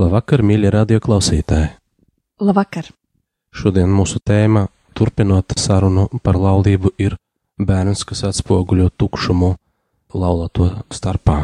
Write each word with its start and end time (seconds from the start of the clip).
Labvakar, 0.00 0.40
mīļie 0.40 0.70
radioklausītāji! 0.72 1.66
Labvakar! 2.40 2.86
Šodien 3.52 3.90
mūsu 3.92 4.16
tēma, 4.24 4.62
turpinot 4.96 5.52
sarunu 5.60 6.06
par 6.24 6.38
laulību, 6.40 6.94
ir 6.96 7.18
bērns, 7.60 8.06
kas 8.08 8.22
atspoguļo 8.30 8.88
tukšumu 8.96 9.50
laulāto 10.16 10.70
starpā. 10.88 11.36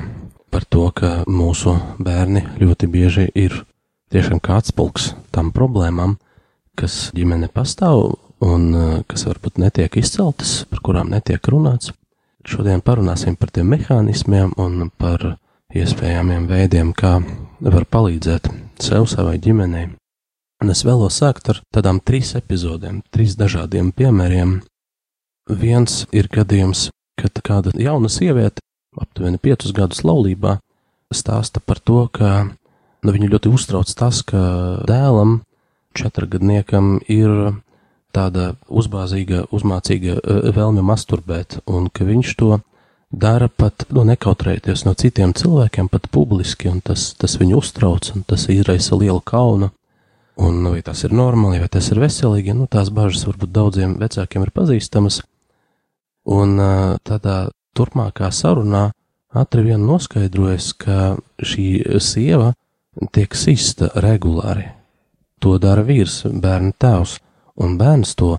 Par 0.48 0.64
to, 0.72 0.86
ka 0.96 1.10
mūsu 1.28 1.76
bērni 2.00 2.46
ļoti 2.62 2.88
bieži 2.88 3.28
ir 3.36 3.58
tiešām 4.14 4.40
kā 4.40 4.56
atspulgs 4.62 5.10
tam 5.36 5.52
problēmām, 5.52 6.16
kas 6.80 7.10
ģimene 7.12 7.52
pastāv 7.52 8.14
un 8.40 8.68
uh, 8.72 8.98
kas 9.04 9.28
varbūt 9.28 9.60
netiek 9.60 10.00
izceltas, 10.00 10.62
par 10.70 10.80
kurām 10.80 11.12
netiek 11.12 11.44
runāts. 11.52 11.92
Šodien 12.48 12.80
parunāsim 12.80 13.36
par 13.36 13.52
tiem 13.52 13.68
mehānismiem 13.74 14.56
un 14.56 14.88
par 14.96 15.34
iespējamiem 15.82 16.48
veidiem, 16.50 16.92
kā 16.96 17.18
var 17.60 17.86
palīdzēt 17.90 18.48
sev, 18.82 19.06
savai 19.10 19.36
ģimenei. 19.42 19.90
Un 20.62 20.72
es 20.72 20.82
vēlos 20.86 21.18
sākt 21.20 21.50
ar 21.52 21.60
tādām 21.74 22.00
trīs 22.00 22.32
epizodēm, 22.38 23.02
trīs 23.12 23.36
dažādiem 23.36 23.90
piemēriem. 23.96 24.60
Viens 25.52 26.04
ir 26.16 26.30
gadījums, 26.32 26.88
kad 27.20 27.36
kāda 27.44 27.74
jauna 27.76 28.08
sieviete, 28.12 28.64
aptuveni 28.96 29.40
piecus 29.42 29.74
gadus 29.76 30.00
laulībā, 30.06 30.56
stāsta 31.12 31.60
par 31.60 31.78
to, 31.78 32.06
ka 32.08 32.48
nu, 32.48 33.12
viņu 33.12 33.30
ļoti 33.34 33.52
uztrauc 33.52 33.92
tas, 33.98 34.22
ka 34.26 34.40
dēlam, 34.88 35.42
četrgadniekam, 35.96 36.96
ir 37.08 37.60
tāda 38.16 38.54
uzbāzīga, 38.68 39.46
uzmācīga 39.52 40.18
vēlme 40.56 40.84
masturbēt, 40.84 41.60
un 41.68 41.90
ka 41.92 42.08
viņš 42.08 42.32
to 42.40 42.56
dara 43.16 43.48
pat 43.48 43.86
nu, 43.94 44.04
nekautrēties 44.06 44.84
no 44.86 44.92
citiem 44.98 45.32
cilvēkiem, 45.36 45.88
pat 45.92 46.08
publiski, 46.12 46.68
un 46.70 46.82
tas, 46.84 47.08
tas 47.18 47.38
viņu 47.40 47.60
uztrauc, 47.62 48.10
un 48.14 48.24
tas 48.28 48.46
izraisa 48.52 48.98
lielu 48.98 49.22
kaunu. 49.24 49.72
Un 50.36 50.60
vai 50.68 50.82
tas 50.84 51.00
ir 51.06 51.14
normāli, 51.16 51.62
vai 51.62 51.70
tas 51.72 51.86
ir 51.88 52.00
veselīgi, 52.02 52.52
nu 52.52 52.66
tās 52.68 52.90
bažas 52.92 53.24
varbūt 53.24 53.54
daudziem 53.56 53.94
vecākiem 53.96 54.44
ir 54.44 54.52
pazīstamas. 54.52 55.22
Un 56.28 56.58
tādā 57.08 57.36
turpmākā 57.76 58.28
sarunā 58.28 58.90
ātri 59.32 59.64
vien 59.70 59.86
noskaidrojas, 59.88 60.74
ka 60.76 61.16
šī 61.40 61.68
sieva 62.04 62.52
tiek 63.16 63.32
sista 63.36 63.88
regulāri. 64.04 64.68
To 65.40 65.56
dara 65.60 65.84
vīrs, 65.84 66.26
bērna 66.28 66.76
tēvs, 66.76 67.16
un 67.64 67.78
bērns 67.80 68.12
to 68.20 68.34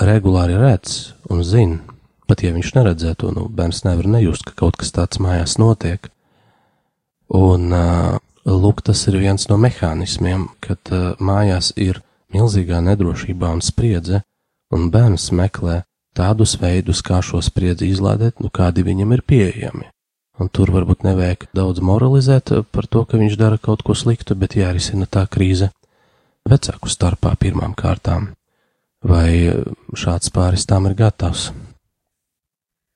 regulāri 0.00 0.60
redz 0.60 1.14
un 1.32 1.40
zina. 1.44 1.80
Pat 2.30 2.44
ja 2.46 2.52
viņš 2.54 2.68
neredzētu 2.76 3.32
nu, 3.34 3.48
bērns 3.50 3.80
nevar 3.82 4.06
nejust, 4.06 4.44
ka 4.46 4.54
kaut 4.54 4.76
kas 4.78 4.92
tāds 4.94 5.18
mājās 5.18 5.56
notiek. 5.58 6.04
Un, 7.34 7.72
lūk, 8.46 8.82
tas 8.86 9.00
ir 9.10 9.16
viens 9.18 9.48
no 9.50 9.56
mehānismiem, 9.58 10.44
kad 10.62 10.92
mājās 11.18 11.72
ir 11.74 11.98
milzīgā 12.30 12.78
nedrošībā 12.86 13.50
un 13.50 13.62
spriedze, 13.66 14.20
un 14.70 14.92
bērns 14.94 15.32
meklē 15.34 15.80
tādus 16.14 16.54
veidus, 16.60 17.00
kā 17.02 17.18
šo 17.18 17.40
spriedzi 17.42 17.88
izlādēt, 17.90 18.38
nu, 18.38 18.46
kādi 18.46 18.84
viņam 18.86 19.16
ir 19.16 19.24
pieejami. 19.26 19.90
Un 20.38 20.48
tur 20.54 20.70
varbūt 20.70 21.02
nevajag 21.02 21.48
daudz 21.50 21.82
moralizēt 21.82 22.52
par 22.70 22.86
to, 22.86 23.02
ka 23.10 23.18
viņš 23.18 23.34
dara 23.40 23.58
kaut 23.58 23.82
ko 23.82 23.96
sliktu, 23.98 24.36
bet 24.38 24.54
jārisina 24.54 25.10
tā 25.10 25.26
krīze 25.26 25.72
vecāku 26.46 26.86
starpā 26.86 27.34
pirmām 27.42 27.74
kārtām. 27.74 28.30
Vai 29.02 29.50
šāds 29.98 30.30
pāris 30.30 30.68
tām 30.70 30.86
ir 30.86 30.94
gatavs? 30.94 31.50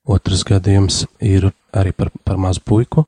Otrs 0.04 0.44
gadījums 0.44 1.04
ir 1.25 1.48
arī 1.72 1.94
par, 1.97 2.10
par 2.25 2.37
mazu 2.37 2.60
puiku, 2.65 3.06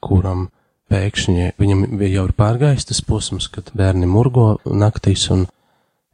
kuram 0.00 0.48
pēkšņi 0.88 1.52
viņam 1.60 1.84
jau 2.00 2.24
ir 2.24 2.34
pārgājis 2.36 2.88
tas 2.88 3.02
posms, 3.04 3.50
kad 3.52 3.68
bērni 3.76 4.08
murgo 4.08 4.56
naktīs 4.64 5.28
un 5.34 5.44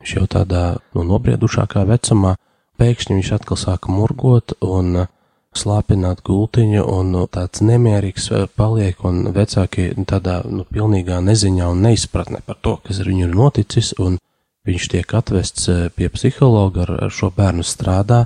viņš 0.02 0.14
jau 0.16 0.26
tādā 0.30 0.64
no 0.96 1.04
nobriedušākā 1.06 1.84
vecumā, 1.86 2.34
pēkšņi 2.80 3.18
viņš 3.20 3.32
atkal 3.38 3.60
sāka 3.60 3.94
murgot 3.94 4.56
un 4.60 5.06
slāpināt 5.54 6.24
gultiņu 6.26 6.82
un 6.82 7.14
tāds 7.30 7.62
nemierīgs 7.62 8.26
paliek 8.58 9.04
un 9.06 9.28
vecāki 9.36 9.92
tādā 10.02 10.40
nu, 10.50 10.66
pilnīgā 10.66 11.20
neziņā 11.22 11.70
un 11.70 11.84
neizpratne 11.86 12.42
par 12.46 12.58
to, 12.60 12.76
kas 12.82 12.98
ar 13.00 13.10
viņu 13.12 13.28
ir 13.28 13.36
noticis 13.38 13.94
un 14.02 14.18
viņš 14.66 14.88
tiek 14.90 15.14
atvests 15.14 15.70
pie 15.94 16.08
psihologa 16.10 16.82
ar, 16.88 16.94
ar 17.06 17.14
šo 17.14 17.30
bērnu 17.36 17.62
strādā 17.62 18.24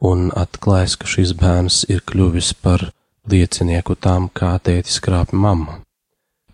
un 0.00 0.30
atklājas, 0.36 0.96
ka 0.96 1.08
šis 1.08 1.34
bērns 1.38 1.84
ir 1.92 2.02
kļuvis 2.08 2.54
par 2.64 2.88
liecinieku 3.30 3.96
tam, 4.00 4.28
kā 4.32 4.56
tētis 4.64 5.00
krāpja 5.04 5.38
mammu. 5.38 5.80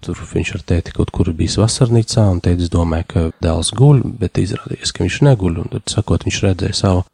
Tur 0.05 0.19
viņš 0.19 0.53
ar 0.59 0.65
tēti 0.67 0.93
kaut 0.95 1.11
kur 1.15 1.31
bijis 1.35 1.57
vasarnīcā, 1.59 2.27
un 2.31 2.43
tētis 2.45 2.71
domāja, 2.71 3.07
ka 3.11 3.23
dēls 3.43 3.73
guļ, 3.79 4.03
bet 4.21 4.39
izrādījās, 4.43 4.93
ka 4.93 5.07
viņš 5.07 5.21
neguļ, 5.27 5.63
un 5.63 5.73
tad, 5.73 5.87
sakot, 5.91 6.27
viņš 6.27 6.43
redzēja 6.45 6.77
savu 6.77 7.07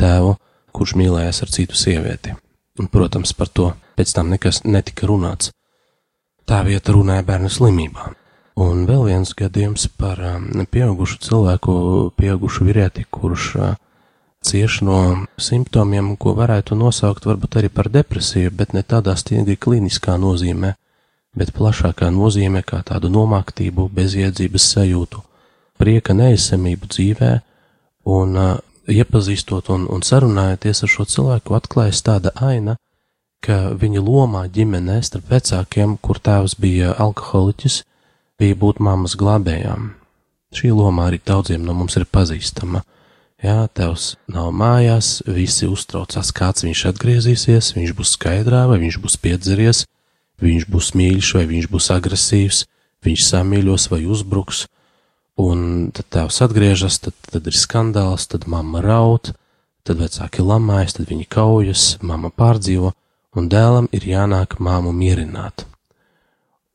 tēvu, 0.00 0.34
kurš 0.74 0.96
mīlējās 0.98 1.44
ar 1.44 1.54
citu 1.54 1.78
sievieti. 1.78 2.34
Un, 2.80 2.90
protams, 2.90 3.32
par 3.38 3.52
to 3.54 3.70
pēc 3.94 4.16
tam 4.16 4.32
nekas 4.34 4.64
netika 4.66 5.06
runāts. 5.06 5.52
Tā 6.44 6.60
vieta 6.66 6.92
runāja 6.92 7.24
bērnu 7.24 7.48
slimībām. 7.52 8.18
Un 8.60 8.84
vēl 8.86 9.06
viens 9.08 9.32
gadījums 9.34 9.86
par 9.98 10.20
um, 10.22 10.50
pieaugušu 10.70 11.20
cilvēku, 11.24 11.72
pieaugušu 12.18 12.66
vīrieti, 12.66 13.06
kurš 13.10 13.46
uh, 13.56 13.72
cieš 14.44 14.80
no 14.84 14.98
simptomiem, 15.40 16.14
ko 16.20 16.34
varētu 16.36 16.76
nosaukt 16.76 17.26
varbūt 17.26 17.58
arī 17.60 17.70
par 17.72 17.88
depresiju, 17.92 18.52
bet 18.52 18.74
ne 18.76 18.82
tādā 18.82 19.16
stingri 19.16 19.56
kliniskā 19.56 20.18
nozīmē, 20.20 20.74
bet 21.34 21.54
plašākā 21.56 22.10
nozīmē 22.14 22.62
kā 22.66 22.82
tādu 22.86 23.10
nomāktību, 23.12 23.88
bezjēdzības 23.96 24.68
sajūtu, 24.76 25.24
prieka 25.80 26.14
neesamību 26.14 26.90
dzīvē, 26.92 27.32
un 28.14 28.38
uh, 28.38 28.54
iepazīstot 28.86 29.70
un, 29.74 29.88
un 29.88 30.04
sarunājoties 30.04 30.84
ar 30.84 30.92
šo 30.92 31.08
cilvēku, 31.08 31.56
atklājas 31.56 32.04
tāda 32.04 32.34
aina, 32.36 32.76
ka 33.44 33.74
viņa 33.80 34.00
lomā 34.04 34.46
ģimenē 34.52 35.00
starp 35.04 35.28
vecākiem, 35.32 35.98
kur 36.04 36.20
tēvs 36.20 36.56
bija 36.60 36.94
alkoholiķis, 37.00 37.82
bija 38.40 38.56
būt 38.60 38.80
mammas 38.80 39.16
glābējām. 39.20 39.92
Šī 40.54 40.70
loma 40.70 41.08
arī 41.08 41.18
daudziem 41.26 41.64
no 41.66 41.74
mums 41.74 41.96
ir 41.98 42.06
pazīstama 42.06 42.84
Jā, 43.44 43.66
tevs 43.76 44.14
nav 44.32 44.54
mājās, 44.56 45.18
visi 45.28 45.66
uztraucās, 45.68 46.30
kāds 46.32 46.64
viņš 46.64 46.84
atgriezīsies, 46.94 47.74
viņš 47.76 47.90
būs 47.98 48.14
skaidrā, 48.16 48.62
vai 48.70 48.78
viņš 48.80 48.96
būs 49.04 49.18
piedzeries, 49.20 49.82
viņš 50.40 50.64
būs 50.72 50.88
mīļš, 50.96 51.32
vai 51.36 51.42
viņš 51.50 51.68
būs 51.74 51.90
agresīvs, 51.92 52.62
viņš 53.04 53.26
samīļos 53.26 53.86
vai 53.92 54.00
uzbruks, 54.08 54.64
un 55.36 55.90
tad 55.92 56.08
tēvs 56.16 56.40
atgriežas, 56.48 56.98
tad, 57.04 57.20
tad 57.28 57.52
ir 57.52 57.60
skandāls, 57.60 58.24
tad 58.32 58.48
mamma 58.48 58.80
raud, 58.80 59.34
tad 59.84 60.00
vecāki 60.00 60.40
lamājas, 60.40 60.96
tad 60.96 61.12
viņi 61.12 61.28
kaujas, 61.28 61.86
mamma 62.00 62.32
pārdzīvo, 62.32 62.96
un 63.36 63.52
dēlam 63.52 63.92
ir 63.92 64.08
jānāk 64.08 64.56
māmu 64.56 64.96
mierināt. 64.96 65.66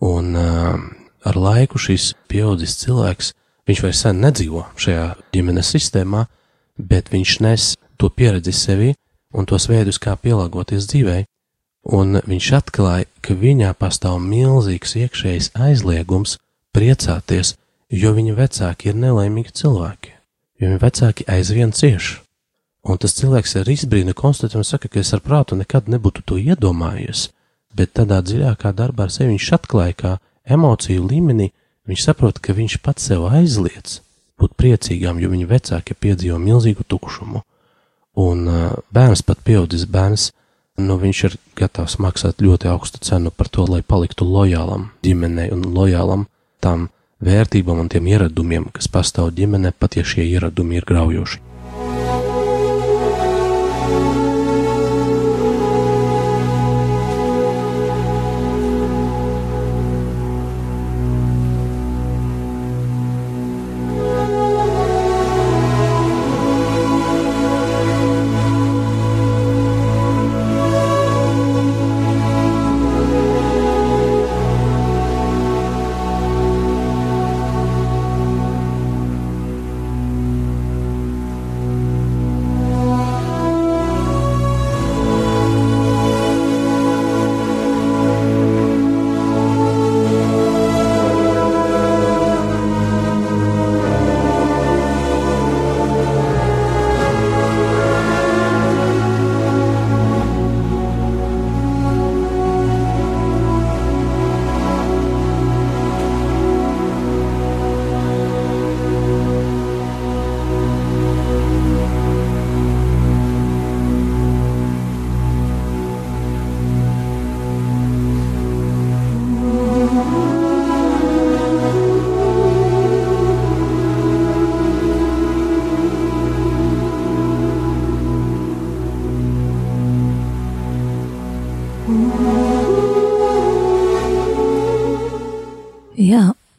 Un 0.06 0.36
uh, 0.38 0.78
ar 1.26 1.46
laiku 1.50 1.82
šis 1.82 2.14
pieaudzis 2.30 2.78
cilvēks, 2.86 3.34
viņš 3.66 3.88
vairs 3.88 4.06
sen 4.06 4.22
nedzīvo 4.22 4.70
šajā 4.78 5.16
ģimenes 5.34 5.74
sistēmā, 5.74 6.30
bet 6.80 7.12
viņš 7.12 7.36
nes 7.44 7.76
to 8.00 8.10
pieredzi 8.10 8.54
sevi 8.56 8.94
un 9.36 9.46
tos 9.46 9.68
veidus, 9.70 10.00
kā 10.02 10.16
pielāgoties 10.18 10.88
dzīvei, 10.90 11.26
un 11.96 12.22
viņš 12.26 12.48
atklāja, 12.60 13.08
ka 13.22 13.36
viņā 13.38 13.74
pastāv 13.78 14.18
milzīgs 14.24 14.96
iekšējs 15.04 15.52
aizliegums 15.60 16.38
priecāties, 16.76 17.56
jo 17.90 18.14
viņa 18.16 18.38
vecāki 18.38 18.90
ir 18.90 18.98
nelaimīgi 19.04 19.54
cilvēki, 19.62 20.16
jo 20.60 20.72
viņa 20.72 20.82
vecāki 20.82 21.28
aizvien 21.30 21.76
cieš. 21.76 22.20
Un 22.90 22.98
tas 22.98 23.14
cilvēks 23.18 23.58
ar 23.60 23.70
izbrīnu 23.70 24.16
konstatē 24.16 24.58
un 24.58 24.66
saka, 24.66 24.88
ka 24.88 25.02
es 25.04 25.12
ar 25.14 25.22
prātu 25.22 25.58
nekad 25.60 25.92
nebūtu 25.92 26.24
to 26.26 26.40
iedomājies, 26.40 27.28
bet 27.76 27.94
tādā 28.00 28.22
dziļākā 28.24 28.72
darbā 28.74 29.06
ar 29.06 29.14
sevi 29.14 29.36
viņš 29.36 29.50
atklāja, 29.60 29.98
ka 30.00 30.18
emociju 30.50 31.06
līmenī 31.06 31.52
viņš 31.90 32.06
saprot, 32.06 32.40
ka 32.40 32.56
viņš 32.56 32.80
pats 32.86 33.12
sev 33.12 33.28
aizliedz 33.30 34.00
būt 34.40 34.56
priecīgām, 34.60 35.20
jo 35.22 35.32
viņa 35.32 35.48
vecāki 35.50 35.96
piedzīvo 35.96 36.40
milzīgu 36.42 36.86
tukšumu. 36.88 37.44
Un 38.20 38.46
bērns, 38.92 39.24
pat 39.24 39.44
pieaudzis 39.48 39.86
bērns, 39.88 40.30
nu, 40.80 40.98
viņš 41.00 41.24
ir 41.28 41.36
gatavs 41.60 42.00
maksāt 42.00 42.42
ļoti 42.44 42.72
augstu 42.72 43.02
cenu 43.04 43.32
par 43.32 43.52
to, 43.52 43.68
lai 43.70 43.82
paliktu 43.84 44.28
lojālam 44.28 44.90
ģimenei 45.06 45.52
un 45.56 45.68
lojālam 45.76 46.26
tam 46.64 46.90
vērtībām 47.24 47.84
un 47.84 47.92
tiem 47.92 48.08
ieradumiem, 48.08 48.70
kas 48.74 48.88
pastāv 48.92 49.34
ģimenē, 49.36 49.76
pat 49.80 50.00
ja 50.00 50.08
šie 50.08 50.26
ieradumi 50.28 50.80
ir 50.80 50.88
graujoši. 50.88 51.49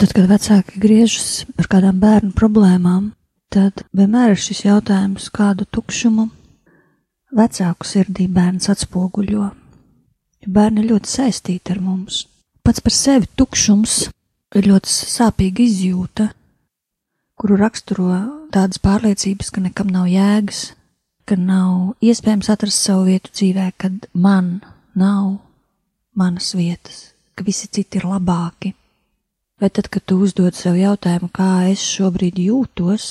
Tad, 0.01 0.15
kad 0.17 0.29
vecāki 0.31 0.81
griežas 0.81 1.45
ar 1.61 1.69
kādām 1.69 1.99
bērnu 2.01 2.33
problēmām, 2.37 3.11
tad 3.53 3.83
vienmēr 3.97 4.33
ir 4.33 4.41
šis 4.41 4.65
jautājums, 4.65 5.29
kādu 5.35 5.67
tukšumu 5.69 6.31
vecāku 7.37 7.87
sirdī 7.87 8.27
bērns 8.33 8.71
atspoguļo. 8.73 9.51
Bērni 10.49 10.87
ļoti 10.89 11.11
saistīti 11.11 11.75
ar 11.75 11.83
mums. 11.85 12.25
Pats 12.65 12.81
par 12.81 12.97
sevi 12.97 13.29
tukšums 13.37 13.99
ir 14.57 14.71
ļoti 14.71 14.89
sāpīga 14.89 15.65
izjūta, 15.67 16.31
kuru 17.37 17.61
raksturo 17.61 18.09
tādas 18.55 18.81
pārliecības, 18.81 19.53
ka 19.53 19.65
nekam 19.69 19.93
nav 19.93 20.09
jēgas, 20.09 20.71
ka 21.29 21.37
nav 21.37 21.95
iespējams 22.01 22.49
atrast 22.53 22.89
savu 22.89 23.11
vietu 23.13 23.37
dzīvē, 23.37 23.71
kad 23.77 24.09
man 24.17 24.61
nav 24.97 25.37
manas 26.17 26.55
vietas, 26.57 27.11
ka 27.37 27.45
visi 27.45 27.69
citi 27.69 28.01
ir 28.01 28.09
labāki. 28.09 28.75
Vai 29.61 29.69
tad, 29.69 29.91
kad 29.93 30.05
tu 30.09 30.17
uzdod 30.25 30.57
sev 30.57 30.79
jautājumu, 30.81 31.29
kā 31.37 31.69
es 31.69 31.83
šobrīd 31.85 32.39
jūtos, 32.41 33.09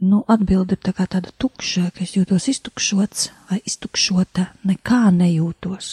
nu, 0.00 0.22
atbildi 0.24 0.76
ir 0.76 0.80
tā 0.86 0.94
kā 0.96 1.04
tāda 1.04 1.34
tukša, 1.36 1.90
ka 1.92 2.04
es 2.06 2.14
jūtos 2.16 2.48
iztukšots 2.48 3.26
vai 3.50 3.58
iztukšota, 3.68 4.46
nekā 4.70 5.02
nejūtos. 5.18 5.90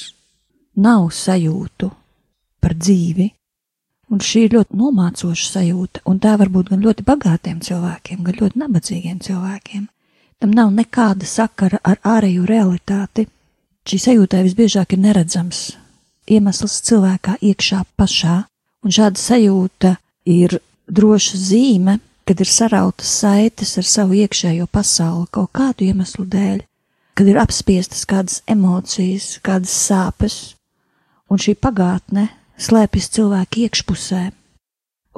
Nav 0.79 1.09
sajūtu 1.11 1.91
par 2.63 2.77
dzīvi, 2.79 3.27
un 4.15 4.23
šī 4.23 4.45
ir 4.47 4.55
ļoti 4.55 4.79
nomācoša 4.79 5.51
sajūta, 5.51 6.05
un 6.07 6.23
tā 6.23 6.37
var 6.39 6.53
būt 6.55 6.71
gan 6.71 6.87
ļoti 6.87 7.03
bagātiem 7.11 7.59
cilvēkiem, 7.67 8.23
gan 8.23 8.39
ļoti 8.39 8.63
nabadzīgiem 8.63 9.19
cilvēkiem. 9.19 9.85
Tam 10.39 10.51
nav 10.55 10.71
nekāda 10.79 11.27
sakara 11.27 11.83
ar 11.83 11.99
ārējo 12.03 12.47
realitāti. 12.47 13.27
Šī 13.83 13.99
sajūta 14.07 14.47
visbiežāk 14.47 14.95
ir 14.95 15.03
neredzams 15.03 15.73
iemesls 16.31 16.81
cilvēkā 16.87 17.35
iekšā 17.51 17.83
pašā, 17.99 18.45
un 18.85 18.93
šāda 18.93 19.19
sajūta 19.19 19.95
ir 20.29 20.59
droša 20.85 21.39
zīme, 21.41 21.97
kad 22.25 22.41
ir 22.41 22.49
sarautas 22.49 23.09
saites 23.21 23.75
ar 23.81 23.85
savu 23.85 24.17
iekšējo 24.21 24.69
pasauli 24.71 25.27
kaut 25.33 25.51
kādu 25.57 25.89
iemeslu 25.89 26.25
dēļ, 26.29 26.63
kad 27.17 27.29
ir 27.29 27.41
apspiestas 27.41 28.05
kādas 28.09 28.41
emocijas, 28.49 29.35
kādas 29.45 29.73
sāpes, 29.73 30.55
un 31.29 31.41
šī 31.41 31.55
pagātne 31.57 32.29
slēpjas 32.61 33.11
cilvēku 33.17 33.65
iekšpusē, 33.65 34.23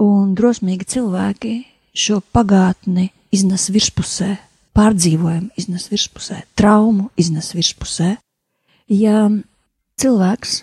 un 0.04 0.34
drosmīgi 0.38 0.88
cilvēki 0.96 1.54
šo 1.98 2.22
pagātni 2.36 3.10
iznes 3.34 3.68
virspusē, 3.74 4.36
pārdzīvojumu 4.78 5.56
iznes 5.58 5.88
virspusē, 5.92 6.44
traumu 6.56 7.10
iznes 7.20 7.54
virspusē. 7.58 8.16
Ja 8.94 9.26
cilvēks 10.00 10.62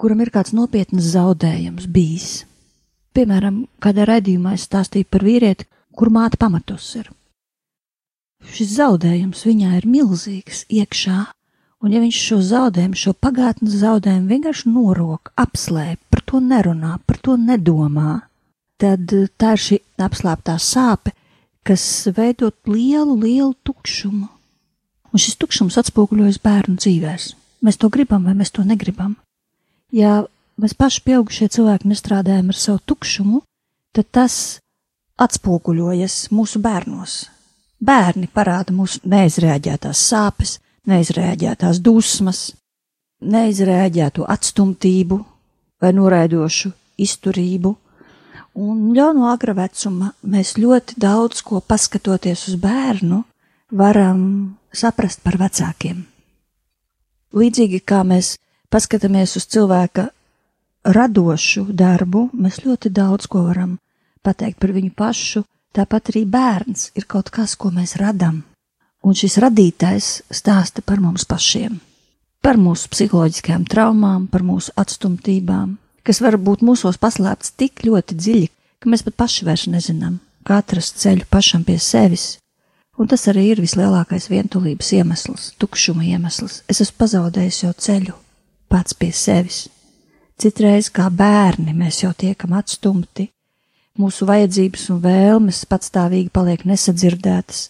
kuram 0.00 0.22
ir 0.24 0.30
kāds 0.32 0.54
nopietns 0.56 1.12
zaudējums 1.12 1.88
bijis. 1.92 2.30
Piemēram, 3.16 3.64
kādā 3.82 4.06
raidījumā 4.08 4.54
es 4.56 4.64
stāstīju 4.68 5.08
par 5.10 5.26
vīrieti, 5.26 5.66
kur 5.96 6.12
māte 6.14 6.38
pamatos 6.40 6.86
ir. 6.96 7.10
Šis 8.40 8.72
zaudējums 8.78 9.44
viņā 9.44 9.74
ir 9.76 9.86
milzīgs 9.90 10.64
iekšā, 10.72 11.18
un 11.84 11.92
ja 11.92 12.00
viņš 12.00 12.20
šo 12.30 12.40
zaudējumu, 12.48 12.96
šo 12.96 13.12
pagātnes 13.26 13.76
zaudējumu 13.82 14.30
vienkārši 14.30 14.72
norok, 14.72 15.34
apslēp, 15.36 16.00
par 16.08 16.24
to 16.24 16.40
nerunā, 16.40 16.96
par 17.04 17.20
to 17.20 17.36
nedomā, 17.36 18.20
tad 18.80 19.12
tā 19.36 19.54
ir 19.56 19.64
šī 19.66 19.80
apslēptā 20.00 20.56
sāpe, 20.56 21.12
kas 21.66 21.84
veidot 22.16 22.56
lielu, 22.64 23.18
lielu 23.20 23.52
tukšumu. 23.68 24.30
Un 25.10 25.20
šis 25.20 25.36
tukšums 25.42 25.76
atspoguļojas 25.82 26.40
bērnu 26.40 26.78
dzīvēs. 26.80 27.34
Mēs 27.66 27.76
to 27.76 27.90
gribam 27.92 28.24
vai 28.24 28.32
mēs 28.38 28.54
to 28.56 28.64
negribam. 28.64 29.18
Ja 29.92 30.24
mēs 30.60 30.74
paši 30.78 31.02
pieaugušie 31.06 31.48
cilvēki 31.50 31.90
nestrādājam 31.90 32.52
ar 32.52 32.58
savu 32.58 32.80
tukšumu, 32.86 33.42
tad 33.96 34.10
tas 34.14 34.34
atspoguļojas 35.20 36.30
mūsu 36.34 36.62
bērnos. 36.62 37.24
Bērni 37.80 38.28
parāda 38.28 38.74
mūsu 38.76 39.00
neizrēģētās 39.08 40.02
sāpes, 40.12 40.58
neizrēģētās 40.88 41.80
dusmas, 41.84 42.50
neizrēģēto 43.20 44.26
atstumtību 44.28 45.18
vai 45.80 45.92
noraidošu 45.96 46.72
izturību, 47.00 47.72
un 48.60 48.92
jau 48.96 49.10
no 49.16 49.30
agra 49.32 49.54
vecuma 49.56 50.12
mēs 50.22 50.56
ļoti 50.60 51.00
daudz 51.00 51.42
ko 51.46 51.60
paskatoties 51.64 52.46
uz 52.52 52.60
bērnu 52.60 53.22
varam 53.70 54.22
saprast 54.72 55.22
par 55.24 55.38
vecākiem. 55.40 56.04
Līdzīgi 57.36 57.80
kā 57.86 58.02
mēs 58.04 58.34
paskatāmies 58.70 59.36
uz 59.36 59.46
cilvēka 59.50 60.08
radošu 60.84 61.66
darbu, 61.76 62.30
mēs 62.32 62.62
ļoti 62.64 62.92
daudz 62.94 63.28
ko 63.30 63.44
varam 63.48 63.76
pateikt 64.24 64.60
par 64.60 64.72
viņu 64.76 64.94
pašu. 64.96 65.44
Tāpat 65.70 66.10
arī 66.10 66.24
bērns 66.26 66.88
ir 66.98 67.04
kaut 67.06 67.28
kas, 67.30 67.54
ko 67.54 67.70
mēs 67.70 67.94
radām, 68.00 68.40
un 69.06 69.14
šis 69.14 69.36
radītājs 69.38 70.08
stāsta 70.34 70.82
par 70.82 70.98
mums 70.98 71.22
pašiem, 71.30 71.76
par 72.42 72.58
mūsu 72.58 72.90
psiholoģiskajām 72.90 73.68
traumām, 73.70 74.24
par 74.26 74.42
mūsu 74.42 74.74
atstumtībām, 74.74 75.76
kas 76.02 76.18
var 76.24 76.40
būt 76.42 76.64
mūsos 76.66 76.98
paslēpts 76.98 77.54
tik 77.54 77.84
ļoti 77.86 78.18
dziļi, 78.18 78.48
ka 78.82 78.90
mēs 78.90 79.06
pat 79.06 79.18
paši 79.22 79.46
vairs 79.46 79.68
nezinām, 79.70 80.18
kā 80.42 80.58
atrast 80.58 80.98
ceļu 80.98 81.28
pašam 81.30 81.62
pie 81.62 81.78
sevis. 81.78 82.40
Un 82.98 83.06
tas 83.08 83.22
arī 83.30 83.46
ir 83.52 83.62
vislielākais 83.62 84.26
vientulības 84.28 84.90
iemesls, 84.98 85.52
tukšuma 85.62 86.02
iemesls. 86.10 86.64
Es 86.68 86.82
esmu 86.82 86.98
pazaudējis 86.98 87.62
jau 87.62 87.70
ceļu, 87.86 88.16
pats 88.70 88.94
pie 88.96 89.10
sevis. 89.14 89.66
Citreiz 90.40 90.88
kā 90.94 91.10
bērni 91.12 91.74
mēs 91.76 92.00
jau 92.04 92.14
tiekam 92.16 92.54
atstumti, 92.56 93.26
mūsu 94.00 94.24
vajadzības 94.28 94.86
un 94.94 95.02
vēlmes 95.04 95.64
patstāvīgi 95.68 96.30
paliek 96.32 96.64
nesadzirdētas, 96.68 97.66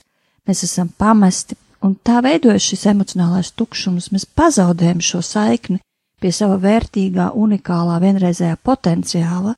mēs 0.46 0.64
esam 0.68 0.92
pamesti, 1.00 1.56
un 1.82 1.96
tā 2.04 2.20
veidojas 2.22 2.68
šis 2.70 2.86
emocionālais 2.92 3.50
tukšums, 3.58 4.10
mēs 4.14 4.28
pazaudējam 4.38 5.00
šo 5.02 5.22
saikni 5.24 5.80
pie 6.20 6.30
sava 6.36 6.60
vērtīgā, 6.60 7.30
unikālā, 7.34 7.96
vienreizējā 8.02 8.58
potenciāla, 8.62 9.56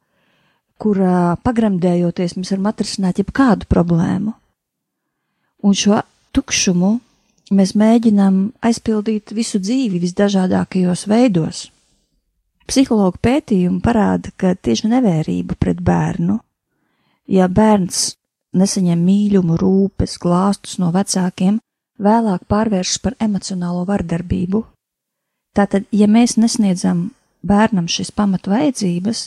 kurā 0.82 1.36
pagremdējoties 1.42 2.36
mēs 2.38 2.52
varam 2.54 2.68
atrisināt 2.70 3.20
jebkādu 3.20 3.68
problēmu. 3.70 4.32
Un 5.62 5.76
šo 5.78 6.00
tukšumu 6.34 6.96
mēs 7.52 7.74
mēģinām 7.78 8.38
aizpildīt 8.64 9.34
visu 9.36 9.60
dzīvi 9.62 10.00
visdažādākajos 10.02 11.06
veidos. 11.10 11.66
Psihologu 12.68 13.18
pētījumi 13.22 13.82
parāda, 13.84 14.30
ka 14.36 14.54
tieši 14.54 14.90
nevērība 14.92 15.58
pret 15.60 15.82
bērnu, 15.84 16.38
ja 17.28 17.48
bērns 17.48 18.12
nesaņem 18.56 19.02
mīlumu, 19.02 19.56
rūpes, 19.60 20.18
glāstus 20.22 20.78
no 20.80 20.92
vecākiem, 20.94 21.58
vēlāk 22.02 22.46
pārvēršas 22.50 23.02
par 23.02 23.16
emocionālo 23.20 23.84
vardarbību. 23.88 24.62
Tātad, 25.56 25.84
ja 25.92 26.08
mēs 26.08 26.38
nesniedzam 26.40 27.10
bērnam 27.44 27.88
šīs 27.90 28.12
pamat 28.16 28.48
vajadzības, 28.48 29.26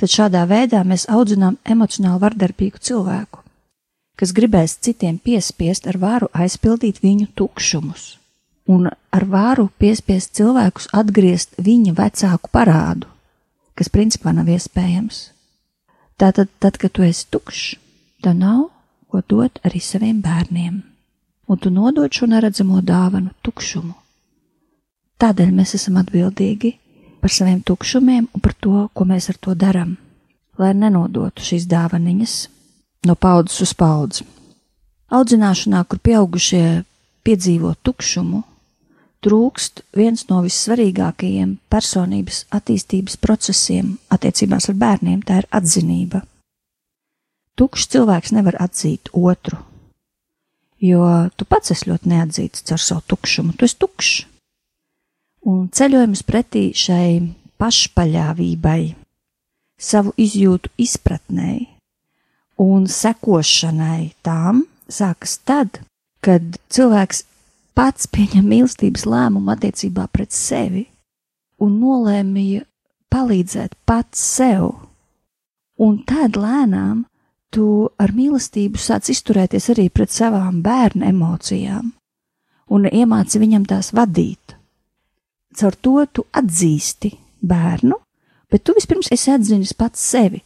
tad 0.00 0.10
šādā 0.10 0.46
veidā 0.50 0.82
mēs 0.86 1.06
audzinām 1.12 1.58
emocionāli 1.64 2.22
vardarbīgu 2.24 2.80
cilvēku, 2.82 3.44
kas 4.20 4.34
gribēs 4.36 4.76
citiem 4.84 5.16
piespiest 5.18 5.88
ar 5.88 5.96
varu 6.00 6.28
aizpildīt 6.36 7.00
viņu 7.00 7.30
tukšumus 7.40 8.20
un 8.70 8.86
ar 8.86 9.24
vāru 9.26 9.68
piespiest 9.82 10.36
cilvēkus 10.38 10.90
atgriezt 10.94 11.56
viņa 11.58 11.94
vecāku 11.98 12.50
parādu, 12.52 13.08
kas 13.74 13.90
principā 13.90 14.34
nav 14.36 14.50
iespējams. 14.52 15.30
Tātad, 16.20 16.50
tad, 16.62 16.76
kad 16.78 16.92
tu 16.94 17.02
esi 17.06 17.26
tukšs, 17.32 17.64
tev 18.22 18.36
nav 18.36 18.68
ko 19.10 19.22
dot 19.26 19.58
arī 19.66 19.80
saviem 19.82 20.20
bērniem, 20.22 20.76
un 21.50 21.58
tu 21.58 21.72
nodod 21.74 22.12
šo 22.14 22.28
neredzamo 22.30 22.82
dāvanu 22.86 23.32
tukšumu. 23.42 23.96
Tādēļ 25.20 25.50
mēs 25.56 25.74
esam 25.80 25.98
atbildīgi 26.00 26.76
par 27.20 27.32
saviem 27.34 27.64
tukšumiem 27.66 28.28
un 28.30 28.44
par 28.44 28.54
to, 28.54 28.86
ko 28.94 29.08
mēs 29.08 29.32
ar 29.32 29.40
to 29.42 29.56
darām, 29.58 29.96
lai 30.60 30.70
nenodotu 30.76 31.42
šīs 31.44 31.66
dāvaniņas 31.68 32.36
no 33.06 33.16
paudzes 33.16 33.60
uz 33.64 33.72
paudzi. 33.76 34.26
Audzināšanā, 35.10 35.82
kur 35.88 35.98
pieaugušie 36.04 36.84
piedzīvo 37.26 37.72
tukšumu, 37.82 38.42
trūkst 39.24 39.82
viens 39.96 40.26
no 40.30 40.40
vissvarīgākajiem 40.44 41.56
personības 41.72 42.44
attīstības 42.56 43.18
procesiem 43.20 43.96
attiecībās 44.12 44.70
ar 44.70 44.78
bērniem- 44.80 45.24
tā 45.28 45.40
ir 45.42 45.48
atzinība. 45.50 46.22
Tukšs 47.56 47.88
cilvēks 47.92 48.32
nevar 48.32 48.56
atzīt 48.60 49.10
otru, 49.12 49.58
jo 50.80 51.30
tu 51.36 51.44
pats 51.44 51.70
esi 51.70 51.90
ļoti 51.90 52.06
neatzīts 52.06 52.72
ar 52.72 52.78
savu 52.78 53.02
tukšumu, 53.08 53.56
tu 53.56 53.64
esi 53.64 53.76
tukšs. 53.76 54.24
Un 55.44 55.68
ceļojums 55.68 56.22
pretī 56.22 56.72
šai 56.74 57.34
pašpaļāvībai, 57.58 58.94
savu 59.78 60.12
izjūtu 60.16 60.68
izpratnēji 60.78 61.69
un 62.60 62.86
sekošanai 62.90 64.12
tām 64.26 64.64
sākas 64.90 65.38
tad, 65.48 65.80
kad 66.20 66.58
cilvēks 66.68 67.24
pats 67.78 68.08
pieņem 68.12 68.48
mīlestības 68.50 69.06
lēmumu 69.08 69.54
attiecībā 69.54 70.08
pret 70.12 70.34
sevi 70.36 70.84
un 71.60 71.78
nolēmīja 71.80 72.66
palīdzēt 73.12 73.76
pats 73.88 74.20
sev. 74.36 74.74
Un 75.80 76.02
tad 76.04 76.36
lēnām 76.36 77.06
tu 77.54 77.88
ar 77.98 78.12
mīlestību 78.14 78.78
sāc 78.78 79.08
izturēties 79.12 79.70
arī 79.72 79.88
pret 79.88 80.12
savām 80.12 80.60
bērnu 80.64 81.08
emocijām 81.08 81.94
un 82.70 82.86
iemāci 82.86 83.40
viņam 83.42 83.64
tās 83.70 83.90
vadīt. 83.96 84.54
Caur 85.56 85.74
to 85.82 86.04
tu 86.14 86.26
atzīsti 86.36 87.10
bērnu, 87.42 87.96
bet 88.50 88.62
tu 88.64 88.76
vispirms 88.76 89.10
esi 89.14 89.32
atzinis 89.34 89.72
pats 89.74 90.02
sevi, 90.12 90.42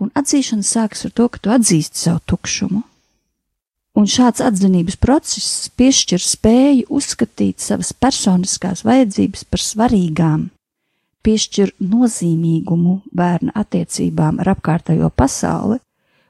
un 0.00 0.10
atzīšana 0.14 0.66
sākas 0.66 1.06
ar 1.06 1.14
to, 1.14 1.28
ka 1.28 1.42
tu 1.42 1.54
atzīsti 1.54 2.06
savu 2.06 2.24
tukšumu 2.32 2.82
Un 3.94 4.08
šāds 4.10 4.42
atzinības 4.42 4.96
process 4.98 5.68
piešķir 5.78 6.22
spēju 6.22 6.88
uzskatīt 6.98 7.62
savas 7.62 7.92
personiskās 7.94 8.82
vajadzības 8.82 9.44
par 9.46 9.62
svarīgām, 9.62 10.48
piešķir 11.22 11.76
nozīmīgumu 11.78 12.96
bērna 13.14 13.54
attiecībām 13.62 14.42
ar 14.42 14.50
apkārtējo 14.56 15.12
pasauli, 15.14 15.78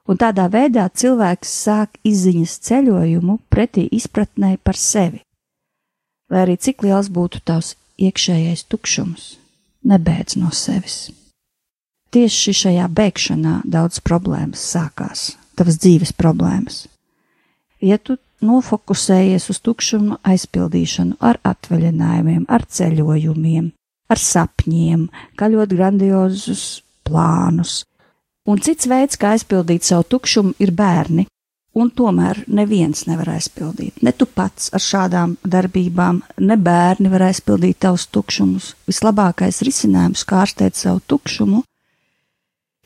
un 0.04 0.20
tādā 0.20 0.50
veidā 0.52 0.90
cilvēks 0.92 1.56
sāk 1.64 1.96
izziņas 2.04 2.58
ceļojumu 2.68 3.40
pretī 3.48 3.88
izpratnē 3.96 4.58
par 4.60 4.76
sevi. 4.76 5.24
Lai 6.28 6.44
arī 6.44 6.60
cik 6.60 6.84
liels 6.84 7.08
būtu 7.08 7.40
tavs 7.48 7.78
iekšējais 7.96 8.68
tukšums, 8.68 9.28
nebeidz 9.88 10.36
no 10.36 10.52
sevis. 10.52 11.06
Tieši 12.12 12.52
šajā 12.60 12.88
bēgšanā 12.92 13.60
daudz 13.64 14.02
problēmas 14.04 14.64
sākās, 14.74 15.30
tavas 15.56 15.80
dzīves 15.80 16.12
problēmas 16.12 16.84
ja 17.84 17.98
tu 18.00 18.16
nofokusējies 18.44 19.48
uz 19.52 19.60
tukšumu 19.64 20.18
aizpildīšanu 20.26 21.18
ar 21.24 21.40
atvaļinājumiem, 21.46 22.46
ar 22.48 22.64
ceļojumiem, 22.64 23.70
ar 24.12 24.20
sapņiem, 24.20 25.06
kaļot 25.40 25.76
grandiozus 25.76 26.64
plānus. 27.06 27.82
Un 28.48 28.60
cits 28.60 28.88
veids, 28.88 29.16
kā 29.20 29.34
aizpildīt 29.36 29.86
savu 29.86 30.04
tukšumu, 30.16 30.52
ir 30.60 30.74
bērni, 30.76 31.26
un 31.74 31.88
tomēr 31.90 32.42
neviens 32.46 33.06
nevar 33.08 33.32
aizpildīt. 33.34 34.02
Ne 34.04 34.12
tu 34.12 34.28
pats 34.28 34.68
ar 34.76 34.84
šādām 34.84 35.38
darbībām, 35.40 36.20
ne 36.44 36.58
bērni 36.60 37.12
var 37.12 37.30
aizpildīt 37.30 37.80
tavus 37.86 38.06
tukšumus. 38.12 38.74
Vislabākais 38.88 39.62
risinājums, 39.64 40.26
kā 40.28 40.44
ārstēt 40.44 40.76
savu 40.76 41.00
tukšumu, 41.08 41.64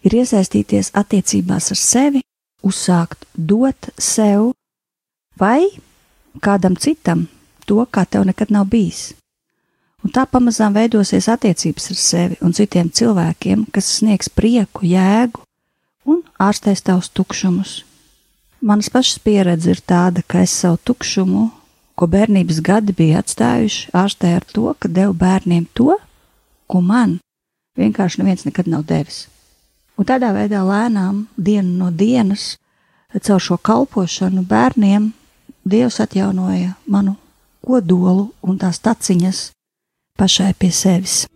ir 0.04 0.18
iesaistīties 0.20 0.92
attiecībās 0.98 1.72
ar 1.74 1.80
sevi, 1.80 2.22
uzsākt 2.62 3.26
dot 3.34 3.90
sev 3.98 4.52
vai 5.38 5.68
kādam 6.42 6.76
citam 6.76 7.26
to, 7.66 7.84
kā 7.86 8.04
tev 8.06 8.26
nekad 8.26 8.52
nav 8.54 8.68
bijis. 8.70 9.12
Un 10.04 10.12
tā 10.14 10.24
pamazām 10.30 10.76
veidosies 10.76 11.26
attiecības 11.30 11.90
ar 11.90 11.98
sevi 11.98 12.38
un 12.44 12.54
citiem 12.54 12.90
cilvēkiem, 12.90 13.66
kas 13.74 13.90
sniegs 13.98 14.30
prieku, 14.30 14.86
jēgu 14.86 15.42
un 16.08 16.22
ārstēs 16.38 16.84
tavus 16.86 17.10
tukšumus. 17.10 17.82
Manas 18.62 18.90
pašas 18.90 19.18
pieredze 19.22 19.70
ir 19.74 19.82
tāda, 19.82 20.22
ka 20.26 20.42
es 20.42 20.54
savu 20.54 20.78
tukšumu, 20.86 21.48
ko 21.98 22.06
bērnības 22.10 22.60
gadi 22.62 22.94
bija 22.94 23.22
atstājuši, 23.22 23.90
ārstēju 23.94 24.38
ar 24.38 24.46
to, 24.54 24.66
ka 24.78 24.90
devu 24.90 25.14
bērniem 25.18 25.66
to, 25.74 25.94
ko 26.70 26.82
man 26.82 27.18
vienkārši 27.78 28.22
neviens 28.22 28.46
nekad 28.46 28.70
nav 28.70 28.86
devis. 28.86 29.26
Un 29.98 30.06
tādā 30.06 30.30
veidā 30.34 30.62
lēnām, 30.62 31.26
dienu 31.36 31.74
no 31.80 31.90
dienas, 31.90 32.56
caur 33.18 33.42
šo 33.42 33.56
kalpošanu 33.58 34.44
bērniem 34.46 35.12
Dievs 35.68 36.00
atjaunoja 36.00 36.76
manu 36.86 37.16
kodolu 37.60 38.30
un 38.40 38.56
tās 38.56 38.78
taciņas 38.80 39.40
pašai 40.16 40.54
pie 40.56 40.70
sevis. 40.72 41.26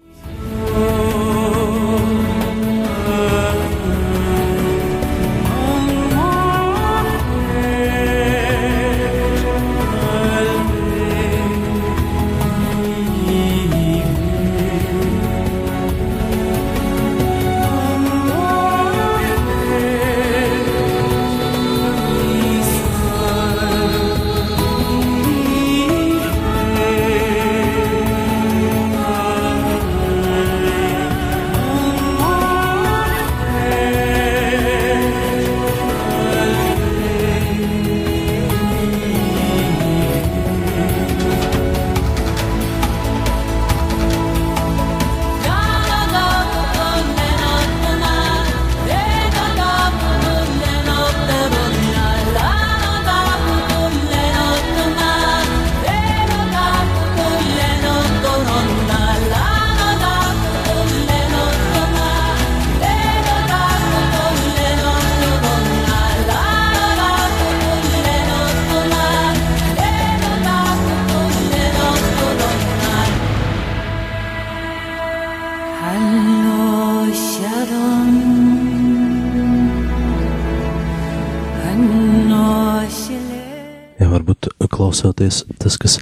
Klausoties, 84.93 85.47
tas, 85.57 85.79
kas 85.81 85.95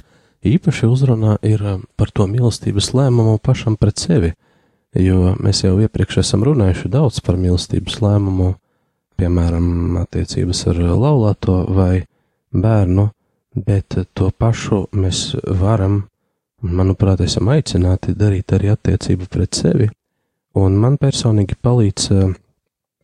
īpaši 0.43 0.87
uzrunā 0.91 1.37
ir 1.47 1.61
par 1.95 2.11
to 2.11 2.25
mīlestības 2.27 2.91
lēmumu 2.91 3.39
pašam 3.39 3.77
pret 3.79 3.97
sevi, 4.03 4.33
jo 4.91 5.35
mēs 5.39 5.63
jau 5.63 5.77
iepriekš 5.79 6.17
esam 6.19 6.43
runājuši 6.43 6.91
daudz 6.91 7.21
par 7.23 7.37
mīlestības 7.39 8.01
lēmumu, 8.03 8.55
piemēram, 9.15 10.01
attiecības 10.01 10.65
ar 10.67 10.81
laulāto 10.91 11.55
vai 11.71 12.03
bērnu, 12.51 13.07
bet 13.55 13.95
to 14.13 14.27
pašu 14.37 14.89
mēs 14.91 15.37
varam, 15.47 16.09
manuprāt, 16.61 17.23
esam 17.23 17.47
aicināti 17.47 18.11
darīt 18.11 18.51
arī 18.51 18.73
attiecību 18.73 19.29
pret 19.31 19.55
sevi, 19.55 19.87
un 20.59 20.75
man 20.75 20.99
personīgi 20.99 21.55
palīdz 21.63 22.11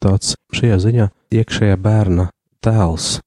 tāds 0.04 0.36
šajā 0.52 0.82
ziņā 0.84 1.08
iekšējā 1.32 1.80
bērna 1.80 2.28
tēls. 2.60 3.22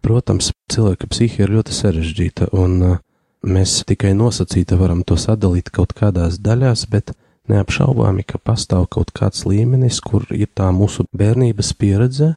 Protams, 0.00 0.52
cilvēka 0.72 1.08
psihe 1.12 1.44
ir 1.44 1.52
ļoti 1.52 1.74
sarežģīta, 1.76 2.50
un 2.56 3.00
mēs 3.44 3.80
tikai 3.88 4.14
nosacīti 4.16 4.78
varam 4.80 5.02
to 5.04 5.18
sadalīt 5.20 5.68
kaut 5.74 5.92
kādās 5.96 6.38
daļās, 6.40 6.86
bet 6.92 7.12
neapšaubāmi, 7.50 8.24
ka 8.24 8.40
pastāv 8.40 8.86
kaut 8.92 9.12
kāds 9.16 9.44
līmenis, 9.48 10.00
kur 10.04 10.24
ir 10.32 10.48
tā 10.56 10.70
mūsu 10.72 11.04
bērnības 11.16 11.72
pieredze, 11.76 12.34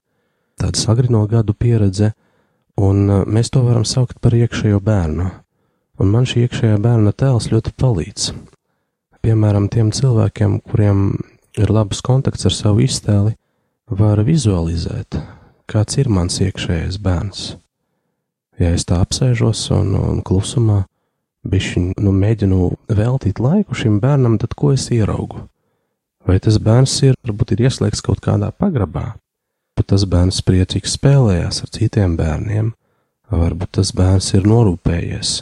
tāda 0.60 0.80
sagrino 0.80 1.24
gadu 1.30 1.56
pieredze, 1.56 2.14
un 2.80 3.06
mēs 3.30 3.54
to 3.54 3.64
varam 3.66 3.86
saukt 3.88 4.20
par 4.22 4.36
iekšējo 4.36 4.82
bērnu. 4.84 5.30
Un 6.02 6.10
man 6.10 6.26
šī 6.26 6.48
iekšējā 6.48 6.80
bērna 6.82 7.14
tēls 7.14 7.52
ļoti 7.52 7.76
palīdz. 7.78 8.32
Piemēram, 9.24 9.70
tiem 9.72 9.94
cilvēkiem, 9.94 10.58
kuriem 10.66 11.06
ir 11.56 11.72
labs 11.72 12.02
kontakts 12.04 12.50
ar 12.50 12.56
savu 12.56 12.84
iztēli, 12.84 13.36
var 13.94 14.24
vizualizēt, 14.26 15.20
kāds 15.70 16.00
ir 16.02 16.10
mans 16.12 16.40
iekšējais 16.44 17.00
bērns. 17.04 17.44
Ja 18.62 18.74
es 18.76 18.86
tā 18.86 19.00
apsēžos 19.02 19.66
un, 19.74 19.96
un 19.98 20.22
klusumā 20.26 20.84
bišķiņ, 21.50 21.94
nu, 22.04 22.14
mēģinu 22.16 22.60
veltīt 22.96 23.42
laiku 23.44 23.76
šim 23.78 24.00
bērnam, 24.04 24.38
tad 24.42 24.56
ko 24.58 24.74
es 24.76 24.88
ieraugu? 24.94 25.48
Vai 26.28 26.38
tas 26.40 26.60
bērns 26.64 26.96
ir, 27.04 27.18
varbūt 27.26 27.56
ir 27.56 27.66
ieslēgts 27.68 28.04
kaut 28.06 28.22
kādā 28.24 28.54
pagrabā, 28.56 29.10
varbūt 29.74 29.90
tas 29.92 30.06
bērns 30.08 30.40
priecīgs 30.48 30.96
spēlējās 30.96 31.64
ar 31.66 31.74
citiem 31.76 32.16
bērniem, 32.20 32.72
varbūt 33.34 33.74
tas 33.80 33.92
bērns 33.98 34.32
ir 34.38 34.48
norūpējies, 34.48 35.34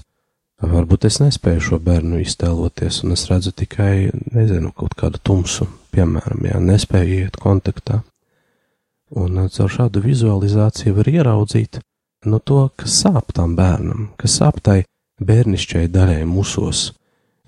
varbūt 0.66 1.06
es 1.10 1.20
nespēju 1.22 1.68
šo 1.68 1.82
bērnu 1.86 2.24
iztēloties, 2.24 3.04
un 3.06 3.14
es 3.14 3.28
redzu 3.30 3.54
tikai, 3.54 4.10
nezinu, 4.34 4.74
kaut 4.74 4.98
kādu 4.98 5.22
tumsu, 5.22 5.70
piemēram, 5.94 6.48
ja 6.50 6.64
nespēju 6.64 7.28
iet 7.28 7.38
kontaktā. 7.42 8.02
Un 9.12 9.42
caur 9.52 9.72
šādu 9.72 10.04
vizualizāciju 10.06 10.96
var 10.96 11.10
ieraudzīt 11.12 11.82
no 12.32 12.40
to, 12.40 12.70
kas 12.80 13.02
sāp 13.04 13.34
tam 13.36 13.58
bērnam, 13.58 14.12
kas 14.20 14.38
sāp 14.40 14.62
tai 14.64 14.84
bērnišķai 15.22 15.88
daļai 15.92 16.22
musos, 16.30 16.92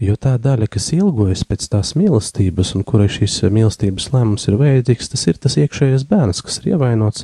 jo 0.02 0.16
tā 0.20 0.36
daļa, 0.42 0.68
kas 0.68 0.90
ilgojas 0.96 1.46
pēc 1.48 1.70
tās 1.72 1.94
mīlestības 2.00 2.74
un 2.78 2.84
kurai 2.88 3.08
šīs 3.12 3.40
mīlestības 3.48 4.10
lēmums 4.14 4.50
ir 4.50 4.58
vajadzīgs, 4.60 5.14
tas 5.14 5.28
ir 5.30 5.40
tas 5.40 5.56
iekšējais 5.62 6.08
bērns, 6.10 6.44
kas 6.44 6.60
ir 6.62 6.74
ievainots, 6.74 7.24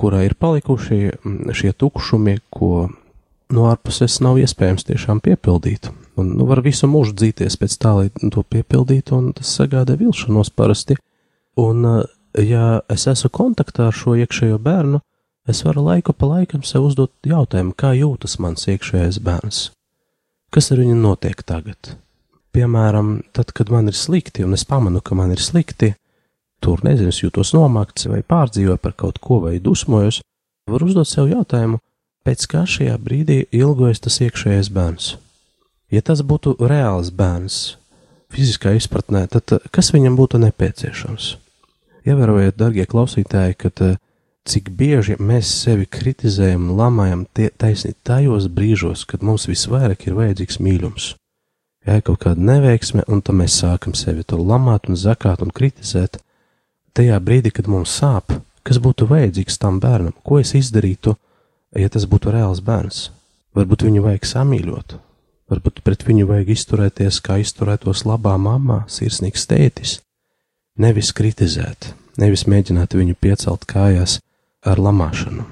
kurā 0.00 0.24
ir 0.26 0.34
palikuši 0.34 1.00
mm, 1.12 1.54
šie 1.54 1.72
tukšumi, 1.78 2.38
ko 2.50 2.88
no 3.52 3.68
ārpuses 3.68 4.18
nav 4.24 4.40
iespējams 4.40 4.88
tiešām 4.88 5.20
piepildīt. 5.22 5.90
Un 6.18 6.34
nu, 6.38 6.46
var 6.48 6.62
visu 6.64 6.88
mūžu 6.90 7.14
dzīties 7.20 7.58
pēc 7.60 7.76
tā, 7.80 7.94
lai 7.98 8.08
to 8.32 8.42
piepildītu, 8.42 9.16
un 9.16 9.30
tas 9.36 9.52
sagādā 9.60 9.96
vilšanos 10.00 10.52
parasti. 10.56 10.96
Un, 11.60 11.84
ja 12.38 12.80
es 12.92 13.06
esmu 13.10 13.30
kontaktā 13.32 13.88
ar 13.90 13.96
šo 13.96 14.16
iekšējo 14.20 14.58
bērnu, 14.62 15.00
es 15.48 15.62
varu 15.66 15.84
laiku 15.88 16.14
pa 16.14 16.28
laikam 16.36 16.62
sev 16.66 16.86
uzdot 16.88 17.12
jautājumu, 17.26 17.74
kā 17.76 17.92
jūtas 17.98 18.38
mans 18.42 18.68
iekšējais 18.70 19.20
bērns. 19.24 19.70
Kas 20.52 20.70
ar 20.72 20.82
viņu 20.82 20.98
notiek 21.00 21.42
tagad? 21.48 21.96
Piemēram, 22.52 23.22
tad, 23.32 23.54
kad 23.56 23.70
man 23.72 23.88
ir 23.88 23.96
slikti, 23.96 24.44
un 24.44 24.52
es 24.52 24.66
pamanu, 24.68 25.00
ka 25.00 25.16
man 25.16 25.32
ir 25.32 25.40
slikti, 25.40 25.94
tur 26.60 26.82
nezinu, 26.84 27.08
es 27.08 27.22
jūtos 27.22 27.54
nomākts 27.56 28.06
vai 28.10 28.20
pārdzīvoju 28.20 28.80
par 28.82 28.92
kaut 28.92 29.18
ko 29.24 29.40
vai 29.46 29.56
dusmojos, 29.58 30.20
varu 30.68 30.90
uzdot 30.90 31.08
sev 31.08 31.32
jautājumu, 31.32 31.80
pēc 32.26 32.44
kā 32.50 32.66
šajā 32.68 32.98
brīdī 33.02 33.42
ilgojas 33.56 34.04
tas 34.04 34.20
iekšējais 34.22 34.70
bērns. 34.72 35.14
Ja 35.92 36.04
tas 36.04 36.22
būtu 36.24 36.54
reāls 36.60 37.10
bērns, 37.12 37.78
fiziskā 38.32 38.76
izpratnē, 38.76 39.26
tad 39.32 39.56
kas 39.72 39.90
viņam 39.92 40.16
būtu 40.20 40.40
nepieciešams? 40.44 41.32
Ievērojiet, 42.02 42.56
darbie 42.58 42.86
klausītāji, 42.88 43.54
ka 43.62 43.70
cik 44.48 44.72
bieži 44.74 45.16
mēs 45.22 45.50
sevi 45.62 45.86
kritizējam 45.86 46.70
un 46.70 46.78
lamājam 46.80 47.26
tie, 47.34 47.48
taisni 47.54 47.94
tajos 48.02 48.48
brīžos, 48.50 49.04
kad 49.06 49.22
mums 49.22 49.46
visvairāk 49.50 50.08
ir 50.08 50.18
vajadzīgs 50.18 50.58
mīlums. 50.58 51.12
Ja 51.86 51.98
ir 51.98 52.04
kaut 52.06 52.22
kāda 52.22 52.42
neveiksme, 52.42 53.06
un 53.10 53.22
tad 53.22 53.38
mēs 53.38 53.60
sākam 53.62 53.94
sevi 53.98 54.26
tur 54.26 54.42
lamāt 54.42 54.90
un 54.90 54.98
zakāt 54.98 55.42
un 55.42 55.54
kritizēt, 55.54 56.18
tajā 56.94 57.18
brīdī, 57.22 57.54
kad 57.54 57.70
mums 57.70 57.94
sāp, 58.02 58.34
kas 58.66 58.82
būtu 58.82 59.06
vajadzīgs 59.10 59.58
tam 59.62 59.78
bērnam, 59.82 60.14
ko 60.26 60.38
es 60.42 60.54
izdarītu, 60.58 61.16
ja 61.78 61.90
tas 61.90 62.06
būtu 62.06 62.34
reāls 62.34 62.62
bērns. 62.62 63.10
Varbūt 63.54 63.86
viņu 63.86 64.04
vajag 64.06 64.26
samīļot, 64.26 64.94
varbūt 65.50 65.82
pret 65.86 66.06
viņu 66.06 66.28
vajag 66.30 66.54
izturēties, 66.54 67.18
kā 67.22 67.42
izturētos 67.42 68.06
labā 68.08 68.38
mamā, 68.40 68.84
sirsnīgs 68.90 69.46
tētis, 69.50 69.98
nevis 70.78 71.12
kritizēt, 71.16 71.92
nevis 72.20 72.46
mēģināt 72.48 72.96
viņu 72.96 73.16
piecelt 73.20 73.66
kājās, 73.68 74.18
ar 74.62 74.78
lamāšanu. 74.78 75.44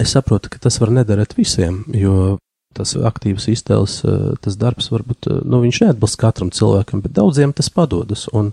Es 0.00 0.14
saprotu, 0.16 0.48
ka 0.48 0.60
tas 0.64 0.78
var 0.80 0.92
nedarīt 0.96 1.36
visiem, 1.36 1.82
jo 1.92 2.38
tas 2.74 2.94
aktīvs 2.94 3.48
iztēles, 3.52 4.00
eh, 4.06 4.36
tas 4.40 4.56
darbs 4.56 4.90
varbūt, 4.92 5.28
eh, 5.28 5.40
nu, 5.44 5.62
neatbilst 5.62 6.16
katram 6.16 6.50
cilvēkam, 6.50 7.02
bet 7.02 7.12
daudziem 7.12 7.52
tas 7.54 7.68
padodas, 7.68 8.28
un 8.32 8.52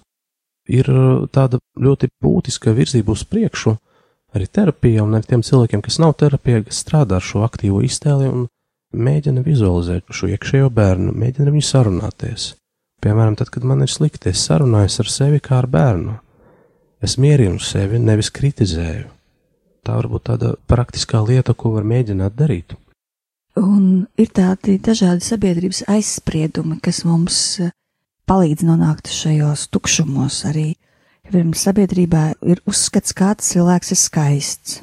ir 0.68 0.90
eh, 0.90 1.28
tāda 1.32 1.60
ļoti 1.80 2.10
būtiska 2.24 2.74
virzība 2.74 3.14
uz 3.14 3.24
priekšu, 3.24 3.78
arī 4.36 4.48
terapija, 4.48 5.04
un 5.04 5.14
arī 5.16 5.26
tiem 5.28 5.42
cilvēkiem, 5.42 5.82
kas 5.82 6.00
nav 6.00 6.18
terapija, 6.18 6.66
kas 6.66 6.84
strādā 6.84 7.22
ar 7.22 7.22
šo 7.22 7.46
aktīvo 7.48 7.84
iztēli 7.86 8.28
un 8.28 8.48
mēģina 8.94 9.44
vizualizēt 9.44 10.10
šo 10.12 10.28
iekšējo 10.34 10.70
bērnu, 10.74 11.14
mēģina 11.14 11.54
viņu 11.54 11.68
sarunāties. 11.68 12.56
Piemēram, 13.04 13.36
tad, 13.38 13.52
kad 13.54 13.66
man 13.68 13.84
ir 13.86 13.92
slikti, 13.94 14.32
es 14.34 14.42
sarunājos 14.48 15.00
ar 15.04 15.12
sevi 15.12 15.44
kā 15.44 15.60
ar 15.62 15.68
bērnu. 15.70 16.18
Es 17.04 17.20
mierinu 17.22 17.62
sevi, 17.62 18.00
nevis 18.02 18.32
kritizēju 18.34 19.18
tā 19.88 19.96
varbūt 19.96 20.28
tāda 20.32 20.54
praktiskā 20.70 21.22
lieta, 21.24 21.56
ko 21.56 21.72
var 21.78 21.88
mēģināt 21.88 22.36
darīt. 22.38 22.76
Un 23.58 24.06
ir 24.20 24.30
tādi 24.36 24.78
dažādi 24.84 25.26
sabiedrības 25.26 25.86
aizspriedumi, 25.90 26.78
kas 26.84 27.02
mums 27.08 27.40
eh, 27.64 27.72
palīdz 28.30 28.68
nonākt 28.68 29.10
šajos 29.10 29.66
tukšumos. 29.74 30.44
Arī 30.52 30.68
pirms 31.32 31.64
sabiedrībā 31.66 32.26
ir 32.46 32.62
uzskats, 32.70 33.16
kāds 33.18 33.50
cilvēks 33.56 33.96
ir 33.96 34.02
skaists, 34.04 34.78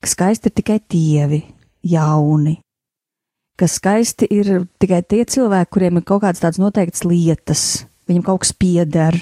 ka 0.00 0.12
skaisti 0.14 0.48
ir 0.48 0.56
tikai 0.62 0.78
dievi, 0.90 1.42
jauni, 1.84 2.56
ka 3.60 3.68
skaisti 3.68 4.28
ir 4.32 4.64
tikai 4.82 5.02
tie 5.04 5.24
cilvēki, 5.28 5.72
kuriem 5.74 6.00
ir 6.00 6.06
kaut 6.08 6.24
kādas 6.24 6.42
tādas 6.42 6.60
noteiktas 6.62 7.04
lietas, 7.06 7.66
viņam 8.10 8.26
kaut 8.26 8.44
kas 8.44 8.56
pieder, 8.56 9.20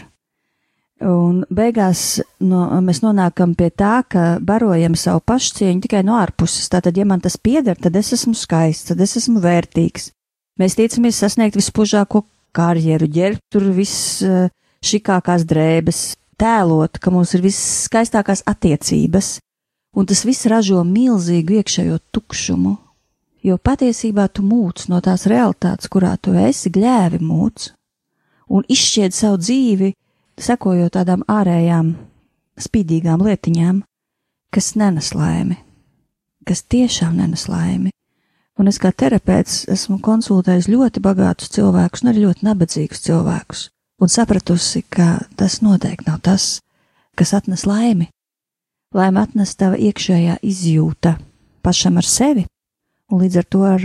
Un 0.98 1.44
beigās 1.54 2.18
no, 2.42 2.64
mēs 2.82 3.04
nonākam 3.04 3.52
pie 3.58 3.68
tā, 3.70 4.00
ka 4.10 4.22
barojam 4.42 4.96
savu 4.98 5.22
pašcieņu 5.30 5.84
tikai 5.84 6.02
no 6.06 6.16
ārpuses. 6.18 6.66
Tātad, 6.72 6.96
ja 6.98 7.06
man 7.06 7.22
tas 7.22 7.36
pieder, 7.38 7.78
tad 7.78 7.94
es 7.96 8.10
esmu 8.16 8.34
skaists, 8.34 8.88
tad 8.90 9.02
es 9.04 9.14
esmu 9.20 9.38
vērtīgs. 9.44 10.10
Mēs 10.58 10.74
tiecamies 10.74 11.20
sasniegt 11.22 11.54
vispužāko 11.54 12.24
karjeru, 12.56 13.06
ģērbt 13.14 13.44
tur 13.54 13.68
visšikākās 13.76 15.46
drēbes, 15.46 16.02
tēlot, 16.38 16.98
ka 16.98 17.14
mums 17.14 17.36
ir 17.38 17.46
visskaistākās 17.46 18.42
attiecības, 18.50 19.36
un 19.94 20.10
tas 20.10 20.24
viss 20.26 20.50
ražo 20.50 20.82
milzīgu 20.82 21.60
iekšējo 21.60 22.02
tukšumu. 22.10 22.74
Jo 23.44 23.58
patiesībā 23.58 24.26
tu 24.34 24.42
mūc 24.42 24.88
no 24.90 24.98
tās 25.04 25.28
realitātes, 25.30 25.88
kurā 25.90 26.16
tu 26.20 26.34
esi, 26.34 26.72
gļēvi 26.74 27.20
mūc, 27.22 27.68
un 28.50 28.64
izšķied 28.66 29.14
savu 29.14 29.38
dzīvi 29.38 29.92
sekojot 30.42 30.96
tādām 30.96 31.22
ārējām, 31.30 31.92
spīdīgām 32.58 33.22
lietiņām, 33.22 33.82
kas 34.54 34.74
nenes 34.80 35.12
laimi, 35.14 35.58
kas 36.46 36.64
tiešām 36.64 37.18
nenes 37.20 37.46
laimi. 37.50 37.92
Un 38.58 38.66
es 38.66 38.80
kā 38.82 38.90
terapeits 38.90 39.68
esmu 39.70 40.00
konsultējis 40.02 40.66
ļoti 40.66 41.02
bagātus 41.02 41.52
cilvēkus, 41.54 42.02
un 42.02 42.10
arī 42.10 42.24
ļoti 42.24 42.46
nabadzīgus 42.48 43.04
cilvēkus, 43.04 43.68
un 44.02 44.10
sapratusi, 44.10 44.82
ka 44.90 45.20
tas 45.38 45.60
noteikti 45.62 46.08
nav 46.10 46.18
tas, 46.26 46.58
kas 47.14 47.36
atnes 47.38 47.68
laimi. 47.70 48.08
Laime 48.96 49.22
atnes 49.22 49.54
tava 49.54 49.78
iekšējā 49.78 50.40
izjūta 50.42 51.18
pašam 51.62 52.00
ar 52.00 52.06
sevi, 52.08 52.48
un 53.10 53.22
līdz 53.22 53.40
ar 53.40 53.46
to 53.48 53.62
ar 53.66 53.84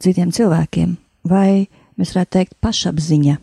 citiem 0.00 0.32
cilvēkiem, 0.34 0.96
vai 1.28 1.68
mēs 1.98 2.14
varētu 2.14 2.36
teikt 2.38 2.58
pašapziņa, 2.64 3.38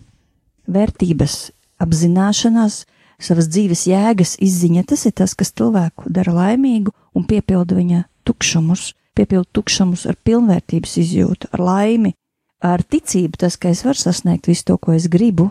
vērtības 0.68 1.36
apzināšanās, 1.84 2.86
savas 3.22 3.50
dzīves 3.50 3.88
jēgas 3.90 4.36
izziņa, 4.44 4.86
tas 4.90 5.06
ir 5.10 5.16
tas, 5.18 5.34
kas 5.38 5.54
cilvēku 5.54 6.12
dara 6.14 6.34
laimīgu 6.34 6.94
un 7.18 7.26
piepilda 7.30 7.78
viņa 7.78 8.04
tukšumus, 8.28 8.92
piepilda 9.18 9.50
tukšumus 9.58 10.06
ar 10.10 10.18
pilnvērtības 10.28 10.98
izjūtu, 11.02 11.50
ar 11.54 11.64
laimi, 11.64 12.14
ar 12.62 12.84
ticību 12.84 13.42
tas, 13.42 13.58
ka 13.58 13.72
es 13.74 13.84
varu 13.86 14.02
sasniegt 14.02 14.50
visu 14.50 14.68
to, 14.70 14.78
ko 14.78 14.94
es 14.98 15.08
gribu, 15.10 15.50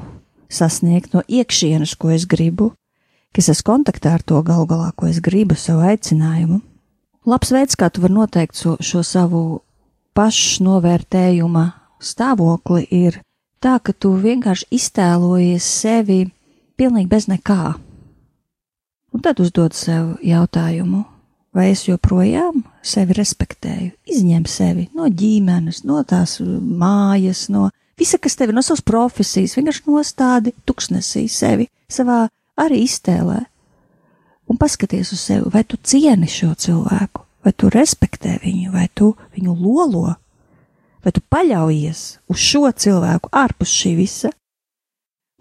sasniegt 0.51 1.15
no 1.15 1.23
iekšienes, 1.27 1.97
ko 1.99 2.13
es 2.15 2.27
gribu, 2.27 2.73
ka 3.35 3.43
es 3.43 3.51
esmu 3.53 3.71
kontaktā 3.73 4.15
ar 4.17 4.23
to 4.23 4.41
galu 4.47 4.67
galā, 4.71 4.93
ko 4.95 5.11
es 5.11 5.21
gribu, 5.23 5.59
savu 5.59 5.87
aicinājumu. 5.91 6.63
Labs 7.27 7.51
veids, 7.51 7.75
kā 7.75 7.89
tu 7.91 8.05
vari 8.05 8.15
noteikt 8.15 8.55
šo, 8.55 8.77
šo 8.79 9.01
savu 9.03 9.41
pašnovērtējuma 10.15 11.65
stāvokli, 11.99 12.85
ir 12.95 13.19
tā, 13.59 13.81
ka 13.83 13.91
tu 13.91 14.13
vienkārši 14.23 14.69
iztēlojies 14.77 15.67
sevi 15.67 16.21
pilnīgi 16.79 17.11
bez 17.11 17.27
nekā. 17.27 17.75
Un 19.11 19.25
tad 19.25 19.43
uzdod 19.43 19.75
sev 19.75 20.13
jautājumu, 20.23 21.03
vai 21.51 21.73
es 21.73 21.83
joprojām 21.89 22.63
sevi 22.87 23.19
respektēju, 23.19 23.91
izņem 24.07 24.47
sevi 24.47 24.87
no 24.95 25.11
ģimenes, 25.11 25.83
no 25.89 26.05
tās 26.07 26.39
mājas, 26.39 27.49
no 27.51 27.73
visa, 27.99 28.23
kas 28.23 28.39
tev 28.39 28.53
ir, 28.53 28.59
no 28.61 28.63
savas 28.63 28.87
profesijas, 28.87 29.57
vienkārši 29.59 29.87
nostādi 29.91 30.55
tuksnesī 30.63 31.27
sevi 31.27 31.67
savā 31.91 32.29
arī 32.55 32.85
iztēlē. 32.87 33.43
Un 34.47 34.59
paskaties 34.61 35.11
uz 35.13 35.21
sevi, 35.21 35.51
vai 35.51 35.65
tu 35.67 35.79
cieni 35.83 36.29
šo 36.31 36.53
cilvēku, 36.55 37.25
vai 37.45 37.53
tu 37.53 37.71
respektē 37.73 38.37
viņu, 38.45 38.71
vai 38.75 38.87
tu 38.95 39.13
viņu 39.35 39.57
lolo, 39.59 40.15
vai 41.03 41.13
tu 41.15 41.23
paļaujies 41.31 42.03
uz 42.31 42.43
šo 42.43 42.71
cilvēku 42.71 43.31
ārpus 43.35 43.75
šī 43.75 43.97
visa. 43.99 44.31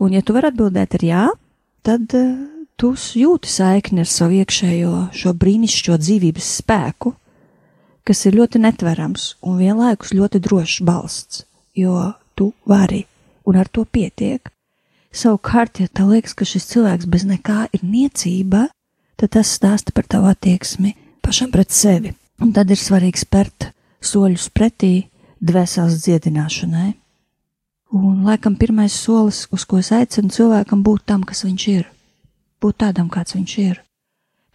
Un, 0.02 0.13
ja 0.13 0.22
tu 0.26 0.36
vari 0.36 0.50
atbildēt 0.52 0.98
ar 0.98 1.06
jā, 1.06 1.26
tad 1.86 2.18
uh, 2.18 2.34
tu 2.76 2.91
jūti 2.94 3.50
saikni 3.50 4.04
ar 4.04 4.10
savu 4.10 4.41
iekšējo 4.41 4.96
šo 5.15 5.34
brīnišķīgo 5.39 5.98
dzīvības 6.02 6.50
spēku, 6.62 7.13
kas 8.06 8.26
ir 8.28 8.38
ļoti 8.38 8.62
netverams 8.62 9.36
un 9.46 9.58
vienlaikus 9.62 10.13
ļoti 10.13 10.41
drošs 10.44 10.82
balsts, 10.86 11.46
jo 11.74 12.12
tu 12.36 12.52
vari, 12.68 13.06
un 13.48 13.58
ar 13.58 13.70
to 13.72 13.86
pietiek. 13.86 14.52
Savukārt, 15.15 15.80
ja 15.80 15.88
tev 15.88 16.12
liekas, 16.12 16.36
ka 16.36 16.46
šis 16.46 16.68
cilvēks 16.74 17.08
bez 17.08 17.24
nekā 17.24 17.70
ir 17.72 17.86
niecība, 17.88 18.68
tad 19.19 19.36
tas 19.38 19.56
stāsta 19.58 19.95
par 19.95 20.08
tavu 20.10 20.30
attieksmi 20.32 20.95
pašam 21.25 21.51
pret 21.51 21.71
sevi, 21.73 22.13
un 22.41 22.54
tad 22.54 22.69
ir 22.71 22.80
svarīgi 22.80 23.23
spērt 23.23 23.71
soļus 24.06 24.51
pretī 24.54 25.08
dvēseles 25.41 25.97
dziedināšanai. 26.04 26.91
Un, 27.95 28.23
laikam, 28.28 28.58
pirmais 28.60 28.93
solis, 28.93 29.45
uz 29.56 29.63
ko 29.65 29.80
es 29.80 29.91
aicinu 29.95 30.34
cilvēkam, 30.34 30.82
būt 30.84 31.06
tam, 31.08 31.23
kas 31.23 31.45
viņš 31.45 31.67
ir 31.71 31.86
būt 32.62 32.82
tādam, 32.84 33.10
kāds 33.13 33.38
viņš 33.38 33.58
ir. 33.63 33.82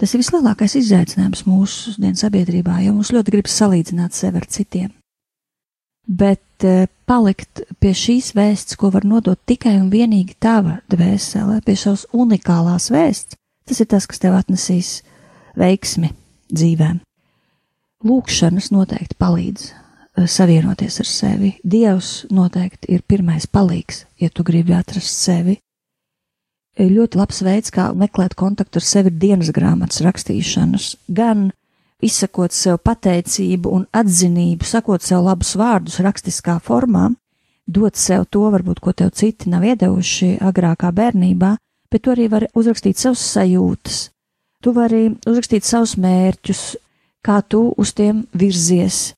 Tas 0.01 0.14
ir 0.14 0.23
vislielākais 0.23 0.75
izaicinājums 0.81 1.44
mūsu 1.49 1.94
dienas 2.01 2.23
sabiedrībā, 2.25 2.79
jo 2.85 2.94
mums 2.96 3.12
ļoti 3.12 3.35
gribas 3.35 3.57
salīdzināt 3.61 4.16
sevi 4.16 4.40
ar 4.40 4.46
citiem. 4.49 4.88
Bet 6.09 6.64
e, 6.64 6.88
palikt 7.07 7.62
pie 7.79 7.92
šīs 7.94 8.33
vēsts, 8.35 8.79
ko 8.81 8.90
var 8.94 9.05
nodot 9.07 9.38
tikai 9.46 9.77
un 9.79 9.90
vienīgi 9.92 10.38
tava 10.40 10.81
dvēsele, 10.90 11.61
pie 11.66 11.77
savas 11.79 12.07
unikālās 12.16 12.88
vēsts, 12.90 13.37
tas 13.68 13.81
ir 13.81 13.88
tas, 13.90 14.07
kas 14.07 14.23
tev 14.23 14.37
atnesīs 14.38 15.01
veiksmi 15.59 16.12
dzīvēm. 16.51 17.01
Lūkšanas 18.07 18.70
noteikti 18.73 19.18
palīdz 19.20 19.64
e, 19.70 19.73
savienoties 20.25 21.01
ar 21.03 21.09
sevi. 21.09 21.55
Dievs 21.64 22.27
noteikti 22.33 22.94
ir 22.94 23.05
pirmais 23.07 23.46
palīgs, 23.46 24.07
ja 24.20 24.31
tu 24.33 24.46
gribi 24.46 24.77
atrast 24.77 25.12
sevi 25.20 25.59
ļoti 26.88 27.18
labs 27.18 27.42
veids, 27.42 27.73
kā 27.75 27.90
meklēt 27.96 28.37
kontaktu 28.38 28.79
ar 28.79 28.87
sevi, 28.87 29.11
ir 29.11 29.18
dienas 29.18 29.51
grāmatas 29.53 30.01
rakstīšanas. 30.05 30.94
Gan 31.09 31.51
izsakot 32.01 32.55
sev 32.57 32.79
pateicību 32.85 33.73
un 33.75 33.87
atzinību, 33.92 34.64
sakot 34.64 35.03
sev 35.03 35.25
labus 35.27 35.57
vārdus 35.59 36.01
rakstiskā 36.01 36.59
formā, 36.62 37.11
dot 37.66 37.96
sev 37.96 38.27
to, 38.31 38.46
varbūt, 38.51 38.81
ko 38.81 38.92
tev 38.92 39.12
citi 39.14 39.51
nav 39.51 39.64
iedevuši 39.66 40.38
agrākā 40.40 40.92
bērnībā, 40.94 41.57
bet 41.90 42.05
tu 42.05 42.14
arī 42.14 42.29
vari 42.33 42.50
uzrakstīt 42.55 42.98
savus 42.98 43.22
sajūtas, 43.35 44.03
tu 44.62 44.74
vari 44.76 45.09
uzrakstīt 45.26 45.66
savus 45.66 45.96
mērķus, 46.00 46.64
kā 47.26 47.40
tu 47.42 47.66
uz 47.76 47.92
tiem 47.96 48.24
virzies, 48.33 49.11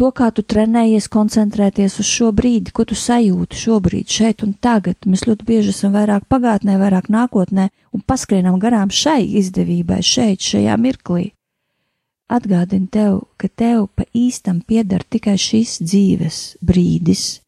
to, 0.00 0.08
kā 0.16 0.30
tu 0.32 0.40
trenējies 0.40 1.10
koncentrēties 1.12 1.98
uz 2.00 2.08
šo 2.08 2.30
brīdi, 2.32 2.72
ko 2.72 2.86
tu 2.88 2.96
sajūti 2.96 3.58
šobrīd, 3.60 4.08
šeit 4.08 4.44
un 4.46 4.54
tagad. 4.56 4.96
Mēs 5.04 5.26
ļoti 5.28 5.44
bieži 5.48 5.74
esam 5.74 5.92
vairāk 5.92 6.24
pagātnē, 6.32 6.78
vairāk 6.80 7.10
nākotnē 7.12 7.68
un 7.92 8.04
paskrienam 8.08 8.56
garām 8.62 8.88
šai 8.88 9.26
izdevībai, 9.42 10.00
šeit, 10.00 10.40
šajā 10.40 10.78
mirklī. 10.80 11.30
Atgādini 12.30 12.88
tev, 12.88 13.24
ka 13.36 13.50
tev 13.50 13.88
pa 13.98 14.06
īstam 14.16 14.62
pieder 14.62 15.02
tikai 15.04 15.34
šis 15.36 15.80
dzīves 15.82 16.38
brīdis, 16.64 17.42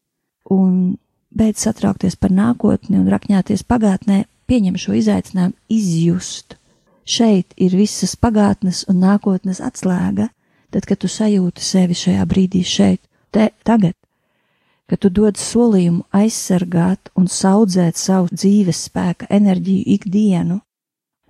un 0.51 0.97
beidz 1.33 1.63
satraukties 1.63 2.19
par 2.19 2.35
nākotni 2.35 2.99
un 2.99 3.07
rakņāties 3.09 3.63
pagātnē, 3.65 4.25
pieņem 4.47 4.77
šo 4.79 4.95
izaicinājumu 4.99 5.57
izjust. 5.69 6.57
Šeit 7.03 7.53
ir 7.59 7.75
visas 7.75 8.15
pagātnes 8.15 8.85
un 8.87 9.01
nākotnes 9.03 9.59
atslēga 9.63 10.29
tad, 10.73 10.87
kad 10.89 10.99
tu 11.03 11.09
sajūti 11.11 11.61
sevi 11.61 11.97
šajā 11.97 12.25
brīdī 12.29 12.63
šeit, 12.65 13.01
te, 13.33 13.51
tagad, 13.67 13.93
kad 14.89 15.01
tu 15.03 15.11
dod 15.13 15.37
solījumu 15.39 16.05
aizsargāt 16.15 17.11
un 17.19 17.29
saudzēt 17.29 17.99
savu 17.99 18.31
dzīves 18.33 18.85
spēka 18.89 19.29
enerģiju 19.29 19.83
ikdienu, 19.97 20.59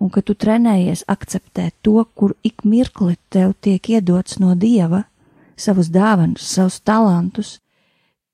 un 0.00 0.12
ka 0.12 0.24
tu 0.24 0.34
trenējies 0.34 1.04
akceptēt 1.08 1.76
to, 1.84 2.00
kur 2.16 2.34
ik 2.42 2.64
mirkli 2.64 3.18
tev 3.32 3.54
tiek 3.60 3.90
iedots 3.96 4.40
no 4.42 4.56
dieva, 4.56 5.04
savus 5.56 5.90
dāvanus, 5.92 6.48
savus 6.56 6.80
talantus, 6.80 7.58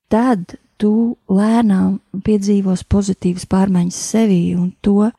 tad 0.08 0.56
tu 0.80 0.92
lēnām 1.28 1.98
piedzīvos 2.24 2.86
pozitīvas 2.88 3.46
pārmaiņas 3.50 3.98
sevī 4.12 4.42
un 4.56 4.70
to, 4.80 5.10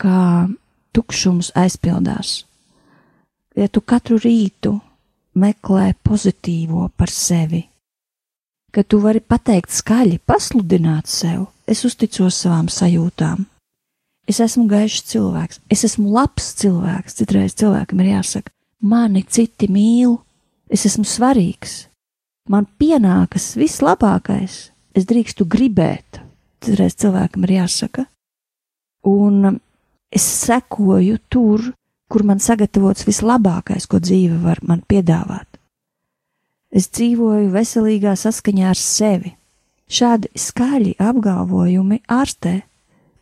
kā 0.00 0.46
tukšums 0.96 1.52
aizpildās. 1.58 2.44
Ja 3.56 3.68
tu 3.68 3.82
katru 3.82 4.18
rītu 4.20 4.76
meklē 5.36 5.92
pozitīvo 6.04 6.88
par 6.96 7.12
sevi. 7.12 7.66
Ka 8.72 8.84
tu 8.84 9.00
vari 9.00 9.20
pateikt 9.20 9.72
skaļi, 9.72 10.20
pasludināt 10.28 11.08
sev, 11.08 11.46
es 11.68 11.84
uzticos 11.88 12.36
savām 12.42 12.68
sajūtām. 12.72 13.46
Es 14.26 14.40
esmu 14.42 14.66
gaišs 14.68 15.04
cilvēks, 15.12 15.60
es 15.70 15.84
esmu 15.86 16.10
labs 16.12 16.50
cilvēks, 16.60 17.14
citreiz 17.20 17.54
cilvēkam 17.56 18.02
ir 18.02 18.16
jāsaka, 18.16 18.50
mani 18.82 19.22
citi 19.22 19.68
mīl, 19.70 20.16
es 20.68 20.82
esmu 20.88 21.06
svarīgs, 21.06 21.76
man 22.50 22.66
pienākas 22.80 23.52
viss 23.56 23.84
labākais, 23.86 24.72
es 24.96 25.06
drīkstu 25.08 25.46
gribēt, 25.48 26.20
citreiz 26.64 26.96
cilvēkam 26.98 27.44
ir 27.46 27.56
jāsaka, 27.60 28.06
un 29.06 29.58
es 30.10 30.26
sekoju 30.46 31.18
tur, 31.28 31.72
kur 32.08 32.24
man 32.26 32.40
sagatavots 32.42 33.06
vislabākais, 33.06 33.88
ko 33.90 34.00
dzīve 34.00 34.38
var 34.42 34.62
man 34.66 34.82
piedāvāt. 34.88 35.48
Es 36.70 36.88
dzīvoju 36.92 37.50
veselīgā 37.54 38.14
saskaņā 38.18 38.70
ar 38.72 38.78
sevi. 38.78 39.32
Šādi 39.86 40.32
skaļi 40.34 40.96
apgalvojumi 40.98 42.00
ārstē, 42.10 42.56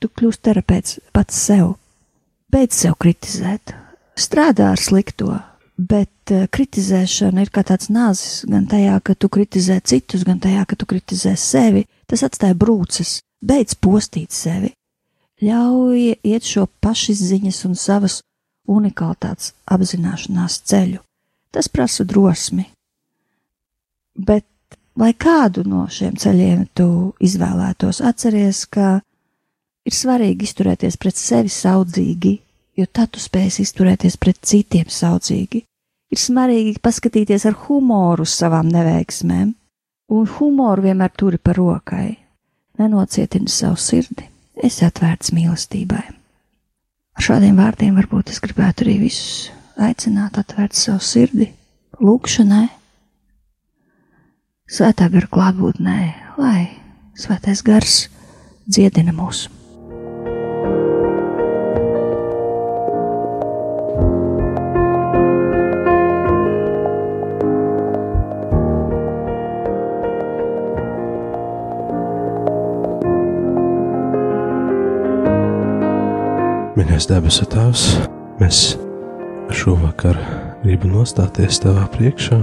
tu 0.00 0.08
kļūsi 0.08 0.40
terapeits 0.48 1.00
pats 1.12 1.36
sev. 1.48 1.74
Beidz 2.52 2.78
sev 2.84 2.96
kritizēt, 3.00 3.74
strādā 4.16 4.70
ar 4.72 4.80
slikto, 4.80 5.34
bet 5.78 6.32
uh, 6.32 6.46
kritizēšana 6.50 7.44
ir 7.44 7.50
kā 7.54 7.64
tāds 7.66 7.90
nāzis 7.92 8.44
gan 8.50 8.68
tajā, 8.70 8.98
ka 9.04 9.16
tu 9.18 9.30
kritizē 9.32 9.80
citus, 9.84 10.24
gan 10.26 10.40
tajā, 10.42 10.64
ka 10.68 10.78
tu 10.78 10.86
kritizē 10.86 11.34
sevi. 11.38 11.84
Tas 12.10 12.22
atstāja 12.26 12.56
brūces, 12.58 13.18
beidz 13.42 13.76
postīt 13.80 14.34
sevi. 14.34 14.74
Ļauj 15.42 16.14
iet 16.22 16.46
šo 16.46 16.68
pašizziņas 16.84 17.64
un 17.68 17.74
savas 17.76 18.20
unikalitātes 18.70 19.52
apzināšanās 19.66 20.60
ceļu. 20.68 21.02
Tas 21.54 21.68
prasa 21.68 22.06
drosmi. 22.06 22.68
Bet, 24.14 24.46
lai 24.98 25.12
kādu 25.18 25.64
no 25.66 25.84
šiem 25.90 26.14
ceļiem 26.18 26.68
tu 26.78 26.86
izvēlētos, 27.22 28.00
atceries, 28.04 28.64
ka 28.70 29.00
ir 29.84 29.94
svarīgi 29.94 30.46
izturēties 30.46 30.98
pret 31.02 31.18
sevi 31.18 31.50
saudzīgi, 31.52 32.34
jo 32.76 32.86
tad 32.86 33.14
tu 33.14 33.22
spēsi 33.22 33.64
izturēties 33.64 34.18
pret 34.20 34.40
citiem 34.46 34.90
saudzīgi. 34.90 35.64
Ir 36.14 36.20
svarīgi 36.20 36.78
paskatīties 36.82 37.46
ar 37.48 37.56
humoru 37.64 38.26
uz 38.26 38.34
savām 38.34 38.68
neveiksmēm, 38.70 39.54
un 40.14 40.28
humoru 40.36 40.84
vienmēr 40.88 41.14
turi 41.16 41.40
par 41.42 41.58
rokai. 41.58 42.12
Nenocietini 42.78 43.50
savu 43.50 43.78
sirdi, 43.78 44.26
esi 44.58 44.84
atvērts 44.86 45.32
mīlestībai. 45.34 46.04
Ar 47.14 47.22
šādiem 47.22 47.58
vārdiem 47.58 47.94
varbūt 47.98 48.32
es 48.34 48.42
gribētu 48.42 48.86
arī 48.86 48.98
visus 49.04 49.52
aicināt 49.78 50.38
atvērt 50.38 50.74
savu 50.78 51.02
sirdi 51.02 51.52
lūgšanai, 52.02 52.66
svētā 54.66 55.06
gara 55.12 55.30
klātbūtnē, 55.30 55.98
lai 56.42 56.60
svētais 57.18 57.62
gars 57.66 57.98
dziedina 58.66 59.14
mūsu. 59.14 59.53
Mīļais 76.74 77.04
debesu 77.06 77.44
Tēvs, 77.46 77.82
mēs 78.40 78.60
šovakar 79.54 80.16
gribam 80.64 80.96
nostāties 80.96 81.60
Tavā 81.62 81.84
priekšā 81.92 82.38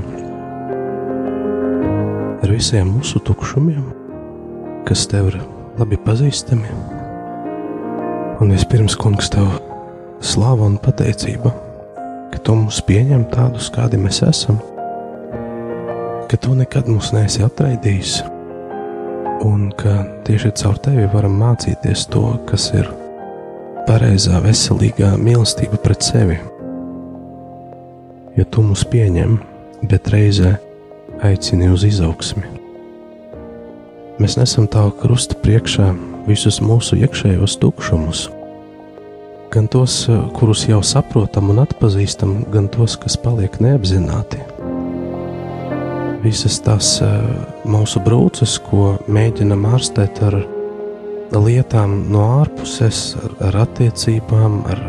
ar 2.39 2.53
visiem 2.53 2.93
mūsu 2.93 3.19
tukšumiem, 3.27 3.89
kas 4.87 5.03
Tev 5.11 5.33
ir 5.33 5.37
labi 5.81 5.99
pazīstami. 6.05 6.71
Un 8.39 8.55
vispirms, 8.55 8.95
Kungs, 8.95 9.27
Tev 9.35 9.51
slāva 10.23 10.69
un 10.69 10.79
pateicība, 10.79 11.51
ka 12.31 12.39
Tu 12.39 12.55
mūs 12.55 12.79
pieņem 12.87 13.27
tādus, 13.35 13.67
kādi 13.75 13.99
mēs 13.99 14.23
esam, 14.29 14.63
ka 16.31 16.39
Tu 16.39 16.55
nekad 16.55 16.87
mūs 16.87 17.11
neesi 17.11 17.43
atraidījis, 17.43 18.15
un 19.43 19.73
ka 19.75 19.99
tieši 20.23 20.55
caur 20.63 20.79
Tevi 20.87 21.11
varam 21.11 21.35
mācīties 21.43 22.07
to, 22.15 22.29
kas 22.47 22.71
ir 22.79 22.87
pareizā, 23.87 24.39
veselīgā 24.43 25.13
mīlestība 25.19 25.79
pret 25.81 26.05
sevi. 26.05 26.37
Ja 28.37 28.45
tu 28.47 28.63
mūs 28.65 28.83
pieņem, 28.87 29.37
bet 29.89 30.09
reizē 30.13 30.55
aicini 31.25 31.69
uz 31.71 31.85
izaugsmi. 31.87 32.45
Mēs 34.21 34.37
nesam 34.37 34.67
tavu 34.69 34.93
krustu 35.01 35.37
priekšā 35.41 35.89
visus 36.27 36.61
mūsu 36.61 36.99
iekšējos 37.01 37.57
tukšumus, 37.61 38.27
gan 39.51 39.67
tos, 39.71 40.05
kurus 40.37 40.67
jau 40.69 40.81
saprotam 40.85 41.49
un 41.53 41.63
atpazīstam, 41.63 42.43
gan 42.53 42.69
tos, 42.71 42.95
kas 43.01 43.17
paliek 43.19 43.57
neapzināti. 43.63 44.39
Visas 46.21 46.59
tās 46.61 46.99
eh, 47.01 47.13
mūsu 47.65 47.99
brūces, 48.05 48.59
ko 48.61 48.95
mēģinam 49.09 49.65
ārstēt 49.73 50.21
ar 50.27 50.37
lietām 51.39 52.11
no 52.11 52.23
ārpuses, 52.41 53.15
ar, 53.21 53.35
ar 53.47 53.59
attiecībām, 53.63 54.61
ar, 54.71 54.81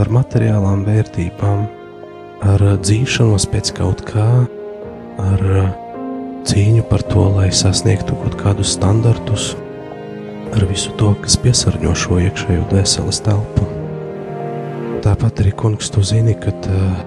ar 0.00 0.10
materiālām 0.12 0.84
vērtībām, 0.88 1.64
ar 2.44 2.64
dzīšanos 2.80 3.46
pēc 3.52 3.72
kaut 3.78 4.04
kā, 4.08 4.28
ar 5.20 5.44
cīņu 6.48 6.84
par 6.90 7.04
to, 7.08 7.24
lai 7.36 7.48
sasniegtu 7.52 8.16
kaut 8.22 8.36
kādus 8.40 8.74
standartus, 8.76 9.54
ar 10.52 10.66
visu 10.68 10.92
to, 11.00 11.14
kas 11.22 11.38
piesārņo 11.40 11.94
šo 11.96 12.20
iekšējo 12.26 12.66
dvēseles 12.72 13.22
telpu. 13.24 13.68
Tāpat 15.00 15.40
arī 15.40 15.54
kungs, 15.56 15.88
tu 15.92 16.02
zini, 16.04 16.34
ka 16.36 16.52
uh, 16.52 17.00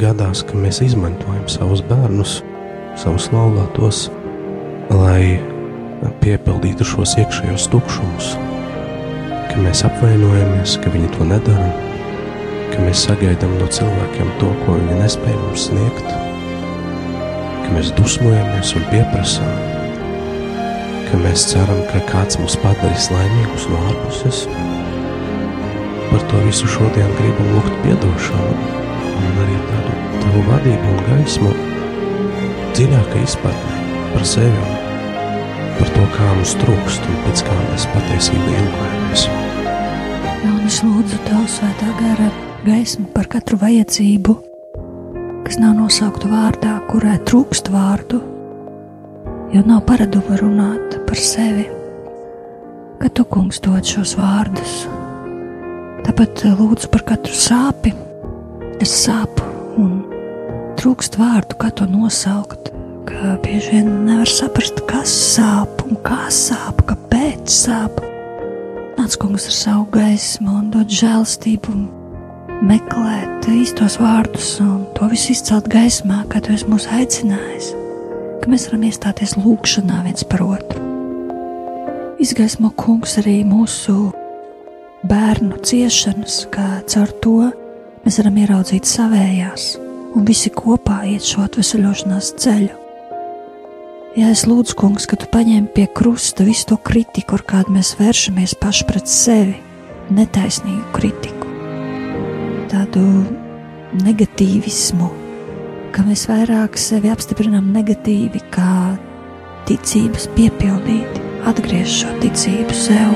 gadās, 0.00 0.42
ka 0.46 0.58
mēs 0.58 0.80
izmantojam 0.82 1.46
savus 1.50 1.84
bērnus, 1.86 2.40
savus 2.98 3.28
laulātos, 3.34 4.08
lai 4.90 5.38
piepildītu 6.22 6.86
šos 6.86 7.14
iekšējos 7.22 7.68
tukšumus, 7.72 8.32
ka 9.50 9.62
mēs 9.62 9.82
apvainojamies, 9.86 10.76
ka 10.82 10.90
viņi 10.94 11.10
to 11.14 11.26
nedara, 11.28 11.68
ka 12.72 12.82
mēs 12.82 13.04
sagaidām 13.06 13.54
no 13.60 13.68
cilvēkiem 13.76 14.32
to, 14.40 14.50
ko 14.64 14.76
viņi 14.78 14.98
nespēj 14.98 15.36
mums 15.38 15.66
sniegt, 15.68 16.08
ka 17.62 17.74
mēs 17.76 17.92
dusmojamies 17.98 18.74
un 18.78 18.86
pieprasām, 18.90 19.54
ka 21.10 21.22
mēs 21.22 21.46
ceram, 21.52 21.82
ka 21.92 22.02
kāds 22.10 22.40
mūs 22.40 22.58
padarīs 22.64 23.10
laimīgus 23.12 23.68
no 23.70 23.82
ārpuses. 23.92 24.44
Par 26.12 26.24
to 26.28 26.44
visu 26.46 26.68
šodien 26.68 27.12
gribam 27.18 27.54
lūgt 27.56 27.76
piedošanu 27.84 28.54
un 29.12 29.42
arī 29.44 29.58
tādu 29.70 29.98
tavu 30.22 30.46
vadību 30.50 30.94
un 30.94 31.02
gaismu 31.10 31.52
dziļākai 32.72 33.26
izpratnē 33.26 33.82
par 34.12 34.26
sevi 34.28 34.64
un 34.64 34.81
par 35.82 35.90
to, 35.96 36.02
kā 36.14 36.26
mums 36.30 36.52
trūkst 36.60 37.06
un 37.10 37.16
pēc 37.24 37.40
kā 37.42 37.54
mēs 37.58 37.84
patiesībā 37.90 38.50
ilgojamies. 38.60 39.22
Un 40.46 40.60
es 40.68 40.76
lūdzu 40.86 41.16
Tev, 41.26 41.40
Svētā 41.50 41.88
gara 41.98 42.28
gaismu 42.62 43.08
par 43.16 43.26
katru 43.32 43.58
vajadzību, 43.58 44.36
kas 45.42 45.58
nav 45.58 45.74
nosaukta 45.80 46.30
vārdā, 46.30 46.76
kurai 46.86 47.16
trūkst 47.26 47.72
vārdu, 47.74 48.20
jo 49.50 49.62
nav 49.66 49.82
paradumu 49.88 50.38
runāt 50.38 51.00
par 51.08 51.18
sevi, 51.18 51.66
ka 53.02 53.10
Tu, 53.10 53.26
kungs, 53.26 53.58
dod 53.64 53.82
šos 53.82 54.14
vārdus. 54.20 54.84
Tāpat 56.06 56.44
lūdzu 56.60 56.92
par 56.94 57.02
katru 57.10 57.34
sāpi, 57.34 57.90
kas 58.78 58.94
sāp 59.08 59.42
un 59.82 59.98
trūkst 60.78 61.18
vārdu, 61.18 61.58
kā 61.58 61.74
to 61.74 61.90
nosaukt 61.90 62.70
ka 63.06 63.36
bieži 63.42 63.76
vien 63.76 63.88
nevar 64.06 64.30
saprast, 64.30 64.82
kas 64.88 65.10
sāp 65.36 65.82
un 65.86 65.98
kā 66.04 66.26
sāp, 66.32 66.82
kāpēc 66.88 67.50
sāp. 67.52 68.00
Nāc 68.98 69.16
kungs 69.20 69.48
ar 69.50 69.56
savu 69.56 69.86
gaismu 69.94 70.58
un 70.60 70.70
dod 70.74 70.90
žēlstību 70.92 71.74
meklēt 72.62 73.48
īstos 73.50 73.98
vārdus 74.02 74.54
un 74.62 74.84
to 74.96 75.08
visu 75.10 75.32
izcelt 75.34 75.68
gaismā, 75.72 76.22
kā 76.30 76.42
tu 76.44 76.54
esi 76.54 76.68
mūs 76.70 76.86
aicinājis, 76.94 77.72
ka 78.42 78.52
mēs 78.52 78.68
varam 78.70 78.86
iestāties 78.88 79.36
lūgšanā 79.40 80.02
viens 80.06 80.26
par 80.28 80.44
otru. 80.46 80.82
Izgaismo 82.22 82.70
kungs 82.78 83.16
arī 83.22 83.40
mūsu 83.48 84.12
bērnu 85.10 85.58
ciešanas, 85.66 86.44
kā 86.54 86.68
caur 86.90 87.10
to 87.24 87.38
mēs 88.04 88.20
varam 88.22 88.38
ieraudzīt 88.44 88.86
savējās 88.86 89.72
un 90.12 90.28
visi 90.28 90.52
kopā 90.54 91.02
iet 91.10 91.26
šo 91.26 91.46
atvesaļošanās 91.48 92.36
ceļu. 92.42 92.81
Ja 94.12 94.28
es 94.28 94.42
lūdzu, 94.44 94.74
kungs, 94.76 95.06
ka 95.08 95.16
tu 95.16 95.24
paņem 95.32 95.70
pie 95.72 95.86
krusta 95.88 96.44
visu 96.44 96.66
to 96.68 96.76
kritiku, 96.84 97.38
ar 97.38 97.42
kādu 97.48 97.72
mēs 97.72 97.94
vēršamies 97.96 98.52
paši 98.60 98.84
pret 98.84 99.08
sevi, 99.08 99.54
netaisnīgu 100.12 100.90
kritiku, 100.92 101.48
tādu 102.68 103.00
negatīvismu, 104.02 105.08
ka 105.96 106.04
mēs 106.04 106.26
vairāk 106.28 106.76
sevi 106.76 107.08
apstiprinām 107.08 107.70
negatīvi, 107.72 108.42
kā 108.52 108.98
ticības 109.70 110.28
piepildīti, 110.36 111.22
atgriezt 111.48 112.02
šo 112.02 112.12
ticību 112.20 112.76
sev, 112.76 113.14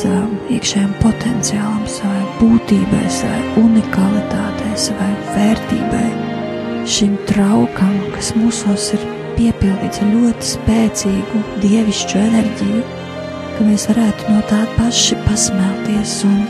savam 0.00 0.32
iekšējam 0.48 0.94
potenciālam, 1.02 1.84
savai 1.92 2.22
būtībai, 2.38 3.02
savai 3.18 3.66
unikalitātei, 3.66 4.72
savai 4.86 5.10
vērtībai, 5.34 6.08
šim 6.88 7.20
traukam, 7.28 8.00
kas 8.16 8.32
mūsos 8.38 8.94
ir 8.96 9.04
piepildīts 9.38 10.00
ar 10.02 10.10
ļoti 10.12 10.48
spēcīgu 10.48 11.40
dievišķu 11.62 12.20
enerģiju, 12.20 12.82
ka 13.56 13.66
mēs 13.66 13.86
varētu 13.90 14.30
no 14.32 14.40
tā 14.50 14.60
paši 14.76 15.18
pasmelties 15.24 16.14
un 16.28 16.40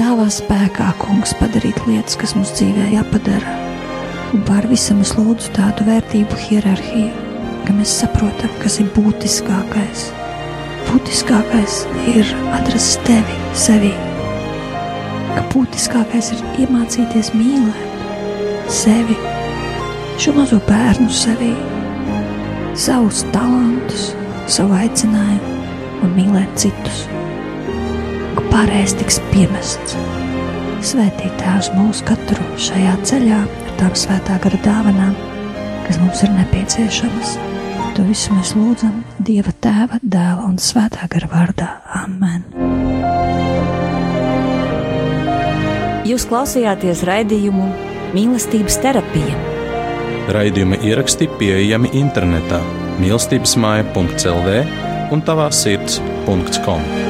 tavā 0.00 0.28
spēkā, 0.32 0.92
kungs, 1.00 1.34
padarīt 1.40 1.80
lietas, 1.86 2.16
kas 2.20 2.36
mums 2.36 2.54
dzīvē 2.56 2.90
jāpadara. 2.94 3.56
Un 4.34 4.44
pār 4.46 4.68
visam 4.70 5.02
es 5.04 5.12
lūdzu 5.18 5.50
tādu 5.56 5.84
vērtību 5.88 6.38
hierarhiju, 6.44 7.10
ka 7.66 7.74
mēs 7.76 7.96
saprotam, 8.02 8.52
kas 8.62 8.78
ir 8.82 8.88
būtiskākais. 8.96 10.06
Būtiskākais 10.88 11.82
ir 12.14 12.30
atrast 12.56 13.02
tevi 13.06 13.36
sevī, 13.58 13.92
ka 15.34 15.44
būtiskākais 15.52 16.32
ir 16.36 16.46
iemācīties 16.64 17.34
mīlēt 17.36 18.70
sevi 18.70 19.18
šo 20.20 20.34
mazo 20.36 20.58
bērnu 20.68 21.10
sevī, 21.12 21.54
savus 22.74 23.24
talantus, 23.34 24.10
savu 24.50 24.76
aicinājumu 24.78 25.56
un 26.04 26.12
mīlēt 26.14 26.54
citus, 26.58 27.02
pārējais 28.50 28.96
tiks 29.00 29.20
piemests. 29.32 29.96
Svētīt 30.90 31.34
Tēvs 31.40 31.70
mūsu 31.76 32.06
katru 32.08 32.46
šajā 32.60 32.94
ceļā 33.04 33.42
ar 33.44 33.74
tām 33.80 33.92
svētā 33.98 34.38
gara 34.40 34.60
dāvanām, 34.64 35.12
kas 35.86 36.00
mums 36.00 36.22
ir 36.24 36.32
nepieciešamas. 36.38 37.36
To 37.98 38.06
visu 38.06 38.32
mēs 38.32 38.54
lūdzam 38.56 39.02
Dieva 39.18 39.52
Tēva, 39.60 40.00
Dēla 40.00 40.46
un 40.46 40.56
Svētā 40.62 41.10
gara 41.10 41.28
vārdā. 41.28 41.70
Amen! 42.00 42.46
Jūs 46.08 46.24
klausījāties 46.30 47.04
raidījumu 47.06 47.68
Mīlestības 48.16 48.80
terapija 48.82 49.59
Raidījuma 50.30 50.78
ieraksti 50.86 51.26
pieejami 51.40 51.90
internetā 51.98 52.60
mīlestības 53.02 53.56
māja.clv 53.58 54.58
un 55.10 55.24
tavā 55.26 55.50
sirds.com. 55.50 57.09